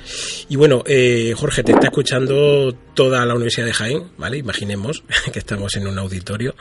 [0.50, 4.38] Y bueno, eh, Jorge, te está escuchando toda la Universidad de Jaén, ¿vale?
[4.38, 6.56] Imaginemos que estamos en un auditorio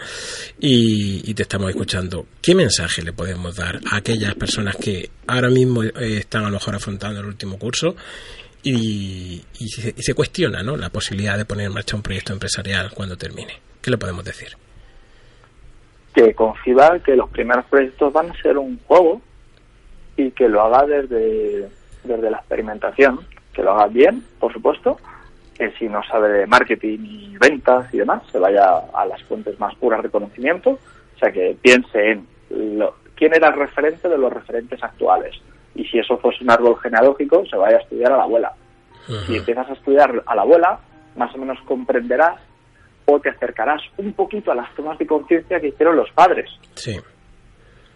[0.60, 2.28] y, y te estamos escuchando.
[2.40, 3.63] ¿Qué mensaje le podemos dar?
[3.64, 7.96] A aquellas personas que ahora mismo eh, están a lo mejor afrontando el último curso
[8.62, 9.44] y,
[9.96, 10.76] se, cuestiona ¿no?
[10.76, 13.60] la posibilidad de poner en marcha un proyecto empresarial cuando termine.
[13.82, 14.56] ¿Qué le podemos decir?
[16.14, 19.20] Que conciba que los primeros proyectos van a ser un juego
[20.16, 21.68] y que lo haga desde,
[22.04, 23.20] desde la experimentación,
[23.52, 24.98] que lo haga bien, por supuesto,
[25.58, 29.58] que si no sabe de marketing y ventas y demás, se vaya a las fuentes
[29.60, 32.26] más puras de conocimiento, o sea, que piense en
[32.78, 35.34] lo, quién era el referente de los referentes actuales.
[35.74, 38.52] Y si eso fuese un árbol genealógico, se vaya a estudiar a la abuela.
[39.26, 40.78] Si empiezas a estudiar a la abuela,
[41.16, 42.40] más o menos comprenderás
[43.06, 46.50] o te acercarás un poquito a las tomas de conciencia que hicieron los padres.
[46.74, 46.98] Sí.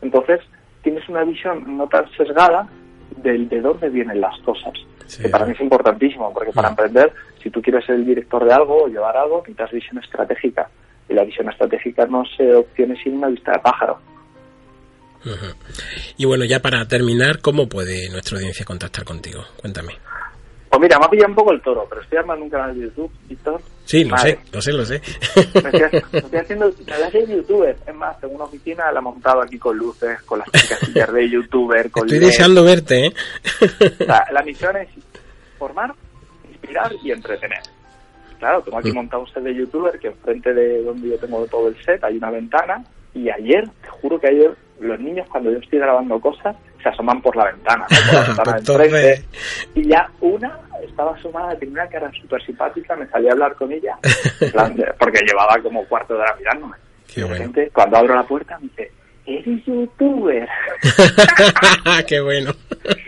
[0.02, 0.40] Entonces,
[0.82, 2.68] tienes una visión no tan sesgada
[3.16, 4.74] del de dónde vienen las cosas.
[5.22, 7.12] Que para mí es importantísimo, porque para emprender,
[7.42, 10.68] si tú quieres ser el director de algo o llevar algo, necesitas visión estratégica.
[11.08, 13.98] Y la visión estratégica no se obtiene sin una vista de pájaro.
[16.16, 19.42] Y bueno, ya para terminar, ¿cómo puede nuestra audiencia contactar contigo?
[19.60, 19.94] Cuéntame.
[20.68, 22.86] Pues mira, me ha pillado un poco el toro, pero estoy armando un canal de
[22.86, 23.60] YouTube, Víctor.
[23.84, 25.00] Sí, lo sé, lo sé, lo sé.
[25.54, 27.76] Me estoy, haciendo, me de youtuber.
[27.86, 31.30] Es más, tengo una oficina, la he montado aquí con luces, con las casillas de
[31.30, 31.90] youtuber.
[31.90, 33.14] Con estoy deseando verte, ¿eh?
[34.30, 34.88] la misión es
[35.58, 35.94] formar,
[36.50, 37.62] inspirar y entretener.
[38.38, 38.94] Claro, tengo aquí mm.
[38.94, 42.18] montado un set de youtuber que enfrente de donde yo tengo todo el set hay
[42.18, 46.56] una ventana y ayer, te juro que ayer los niños cuando yo estoy grabando cosas
[46.82, 48.36] se asoman por la ventana, ¿no?
[48.36, 49.24] por la ventana
[49.74, 53.72] y ya una estaba asomada, tenía una cara súper simpática, me salí a hablar con
[53.72, 53.96] ella,
[54.98, 56.76] porque llevaba como cuarto de hora mirándome.
[57.12, 57.52] Qué bueno.
[57.72, 58.92] cuando abro la puerta me dice,
[59.26, 60.48] ¿eres youtuber?
[62.06, 62.52] Qué bueno.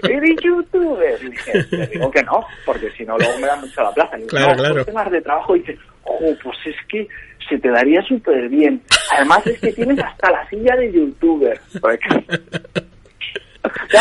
[0.03, 1.19] ¿Eres youtuber?
[1.23, 4.19] Y dije, le digo que no, porque si no luego me da mucho la plaza.
[4.19, 4.75] Y claro, claro.
[4.75, 7.07] Pues temas de trabajo y dice, oh, pues es que
[7.51, 8.81] se te daría súper bien.
[9.15, 11.61] Además es que tienes hasta la silla de youtuber.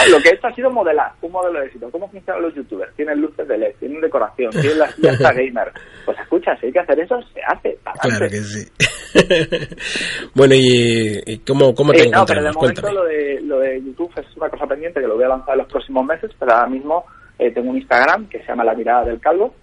[0.09, 1.89] lo que he hecho ha sido modelar, un modelo de éxito.
[1.91, 2.95] ¿Cómo funcionan los youtubers?
[2.95, 5.71] Tienen luces de LED, tienen decoración, tienen la silla hasta gamer.
[6.05, 7.77] Pues escucha, si hay que hacer eso, se hace.
[8.01, 8.67] Claro que sí.
[10.35, 14.11] bueno, ¿y, cómo, cómo te eh, No, pero de momento lo de, lo de YouTube
[14.17, 16.69] es una cosa pendiente que lo voy a lanzar en los próximos meses, pero ahora
[16.69, 17.05] mismo
[17.37, 19.53] eh, tengo un Instagram que se llama La Mirada del Calvo.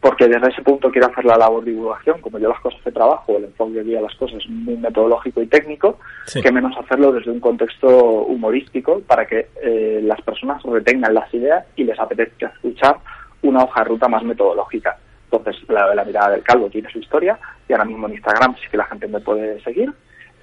[0.00, 2.92] Porque desde ese punto quiero hacer la labor de divulgación, como yo las cosas de
[2.92, 5.98] trabajo, el enfoque de las cosas es muy metodológico y técnico,
[6.32, 11.66] que menos hacerlo desde un contexto humorístico para que eh, las personas retengan las ideas
[11.76, 12.96] y les apetezca escuchar
[13.42, 14.96] una hoja de ruta más metodológica.
[15.30, 17.38] Entonces, la, la mirada del calvo tiene su historia
[17.68, 19.92] y ahora mismo en Instagram sí que la gente me puede seguir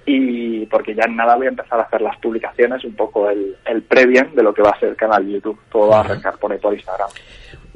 [0.06, 3.56] y porque ya en nada voy a empezar a hacer las publicaciones, un poco el,
[3.66, 5.58] el previen de lo que va a ser el canal de YouTube.
[5.70, 7.08] Todo va a arrancar por, por Instagram.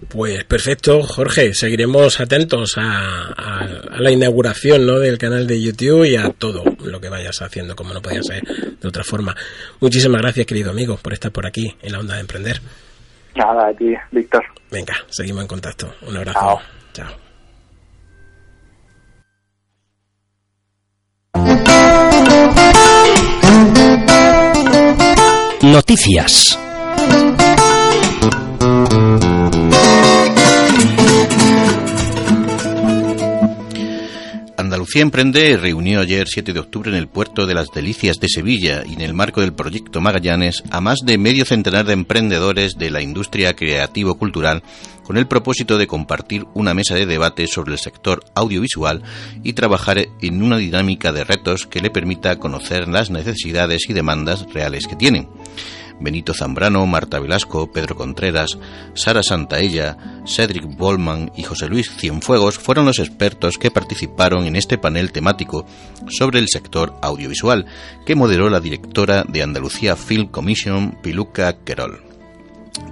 [0.09, 1.55] Pues perfecto, Jorge.
[1.55, 4.99] Seguiremos atentos a, la inauguración ¿no?
[4.99, 8.43] del canal de YouTube y a todo lo que vayas haciendo, como no podía ser
[8.45, 9.37] de otra forma.
[9.81, 12.61] Muchísimas gracias, querido amigo, por estar por aquí en la onda de emprender.
[13.37, 14.45] Nada, a ti, Víctor.
[14.71, 15.95] Venga, seguimos en contacto.
[16.07, 16.61] Un abrazo.
[16.93, 17.31] Chao.
[25.63, 26.59] Noticias.
[34.81, 38.83] Andalucía Emprende reunió ayer 7 de octubre en el puerto de las Delicias de Sevilla
[38.87, 42.89] y en el marco del proyecto Magallanes a más de medio centenar de emprendedores de
[42.89, 44.63] la industria creativo-cultural
[45.05, 49.03] con el propósito de compartir una mesa de debate sobre el sector audiovisual
[49.43, 54.47] y trabajar en una dinámica de retos que le permita conocer las necesidades y demandas
[54.51, 55.29] reales que tienen.
[56.01, 58.59] Benito Zambrano, Marta Velasco, Pedro Contreras,
[58.95, 64.79] Sara Santaella, Cedric Bollman y José Luis Cienfuegos fueron los expertos que participaron en este
[64.79, 65.67] panel temático
[66.09, 67.67] sobre el sector audiovisual,
[68.05, 72.10] que moderó la directora de Andalucía Film Commission, Piluca Querol.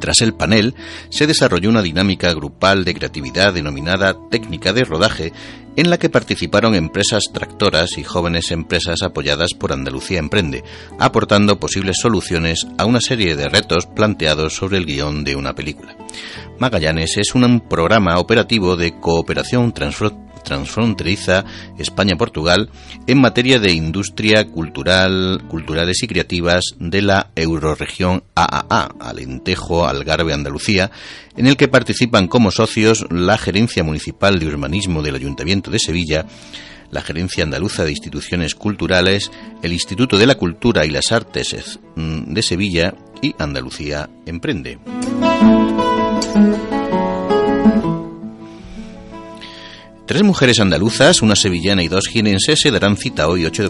[0.01, 0.75] Tras el panel,
[1.11, 5.33] se desarrolló una dinámica grupal de creatividad denominada técnica de rodaje,
[5.77, 10.65] en la que participaron empresas tractoras y jóvenes empresas apoyadas por Andalucía Emprende,
[10.99, 15.97] aportando posibles soluciones a una serie de retos planteados sobre el guion de una película.
[16.59, 21.45] Magallanes es un programa operativo de cooperación transfronteriza transfronteriza
[21.79, 22.71] España-Portugal
[23.07, 30.91] en materia de industria cultural, culturales y creativas de la euroregión AAA, Alentejo, Algarve, Andalucía,
[31.37, 36.25] en el que participan como socios la Gerencia Municipal de Urbanismo del Ayuntamiento de Sevilla,
[36.91, 39.31] la Gerencia Andaluza de Instituciones Culturales,
[39.63, 44.79] el Instituto de la Cultura y las Artes mm, de Sevilla y Andalucía Emprende.
[50.09, 53.69] Tres mujeres andaluzas, una sevillana y dos jienenses, se darán cita hoy, 8 de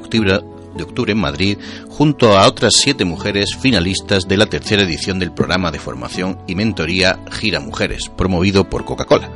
[0.84, 1.58] octubre, en Madrid,
[1.88, 6.54] junto a otras siete mujeres finalistas de la tercera edición del programa de formación y
[6.54, 9.32] mentoría Gira Mujeres, promovido por Coca-Cola.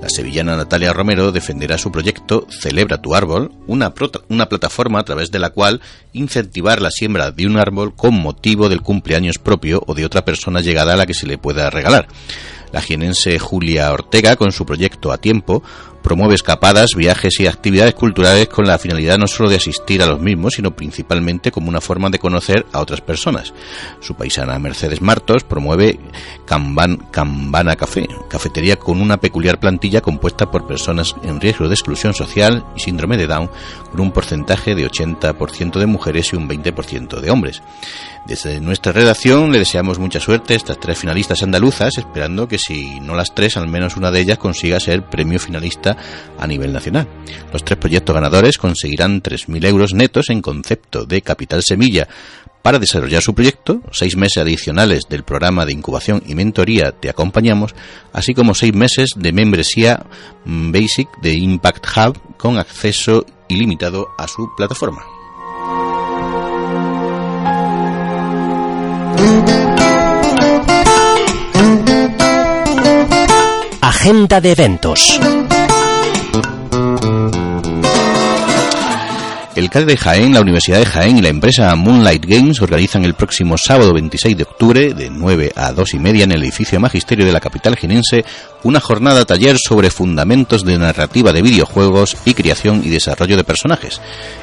[0.00, 3.92] La sevillana Natalia Romero defenderá su proyecto Celebra tu árbol, una,
[4.28, 5.80] una plataforma a través de la cual
[6.12, 10.60] incentivar la siembra de un árbol con motivo del cumpleaños propio o de otra persona
[10.60, 12.06] llegada a la que se le pueda regalar.
[12.70, 15.62] La jienense Julia Ortega, con su proyecto A Tiempo,
[16.04, 20.20] promueve escapadas, viajes y actividades culturales con la finalidad no solo de asistir a los
[20.20, 23.54] mismos, sino principalmente como una forma de conocer a otras personas.
[24.00, 25.98] Su paisana Mercedes Martos promueve
[26.44, 32.66] Cambana Café, cafetería con una peculiar plantilla compuesta por personas en riesgo de exclusión social
[32.76, 33.50] y síndrome de Down,
[33.90, 37.62] con un porcentaje de 80% de mujeres y un 20% de hombres.
[38.26, 42.98] Desde nuestra redacción le deseamos mucha suerte a estas tres finalistas andaluzas, esperando que si
[43.00, 45.93] no las tres, al menos una de ellas consiga ser premio finalista
[46.38, 47.08] a nivel nacional.
[47.52, 52.08] Los tres proyectos ganadores conseguirán 3.000 euros netos en concepto de capital semilla
[52.64, 57.74] para desarrollar su proyecto, seis meses adicionales del programa de incubación y mentoría Te Acompañamos,
[58.14, 60.06] así como seis meses de membresía
[60.46, 65.02] mm, Basic de Impact Hub con acceso ilimitado a su plataforma.
[73.82, 75.20] Agenda de eventos.
[79.54, 83.14] El CAD de Jaén, la Universidad de Jaén y la empresa Moonlight Games organizan el
[83.14, 87.24] próximo sábado 26 de octubre, de 9 a 2 y media, en el edificio Magisterio
[87.24, 88.24] de la capital jinense,
[88.64, 94.00] una jornada taller sobre fundamentos de narrativa de videojuegos y creación y desarrollo de personajes.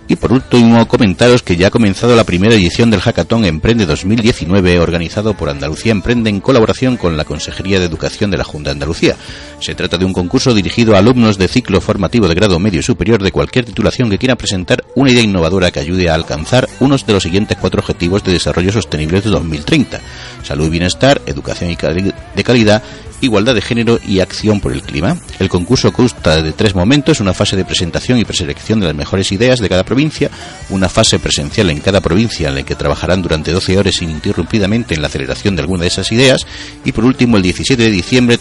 [0.06, 4.78] Y por último, comentaros que ya ha comenzado la primera edición del Hackathon Emprende 2019,
[4.78, 8.72] organizado por Andalucía Emprende en colaboración con la Consejería de Educación de la Junta de
[8.72, 9.16] Andalucía.
[9.60, 12.82] Se trata de un concurso dirigido a alumnos de ciclo formativo de grado medio y
[12.82, 17.06] superior de cualquier titulación que quiera presentar una idea innovadora que ayude a alcanzar unos
[17.06, 20.00] de los siguientes cuatro objetivos de desarrollo sostenible de 2030.
[20.42, 22.82] Salud y bienestar, educación y de calidad
[23.24, 25.16] igualdad de género y acción por el clima.
[25.38, 29.32] El concurso consta de tres momentos, una fase de presentación y preselección de las mejores
[29.32, 30.30] ideas de cada provincia,
[30.70, 35.02] una fase presencial en cada provincia en la que trabajarán durante 12 horas ininterrumpidamente en
[35.02, 36.46] la aceleración de alguna de esas ideas
[36.84, 38.38] y por último el 17 de diciembre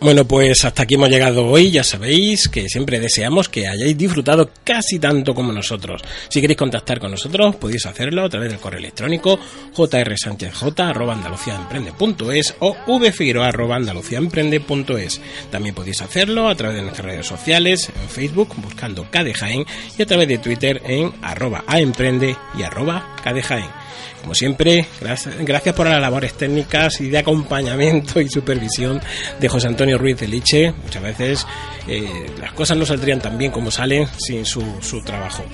[0.00, 1.72] Bueno, pues hasta aquí hemos llegado hoy.
[1.72, 6.02] Ya sabéis que siempre deseamos que hayáis disfrutado casi tanto como nosotros.
[6.28, 9.40] Si queréis contactar con nosotros, podéis hacerlo a través del correo electrónico
[9.74, 15.20] jrsanchezj.andaluciaemprende.es o vfigueroa.andaluciaemprende.es.
[15.50, 19.66] También podéis hacerlo a través de nuestras redes sociales, en Facebook buscando KDJaen
[19.98, 23.77] y a través de Twitter en arroba aemprende y arroba KDJaen.
[24.20, 29.00] Como siempre, gracias, por las labores técnicas y de acompañamiento y supervisión
[29.38, 30.72] de José Antonio Ruiz de Liche.
[30.84, 31.46] Muchas veces
[31.86, 35.44] eh, las cosas no saldrían tan bien como salen sin su, su trabajo.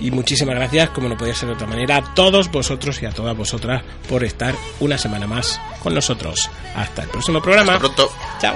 [0.00, 3.10] Y muchísimas gracias, como no podía ser de otra manera, a todos vosotros y a
[3.10, 6.50] todas vosotras por estar una semana más con nosotros.
[6.74, 7.74] Hasta el próximo programa.
[7.74, 8.10] Hasta pronto.
[8.40, 8.54] Chao.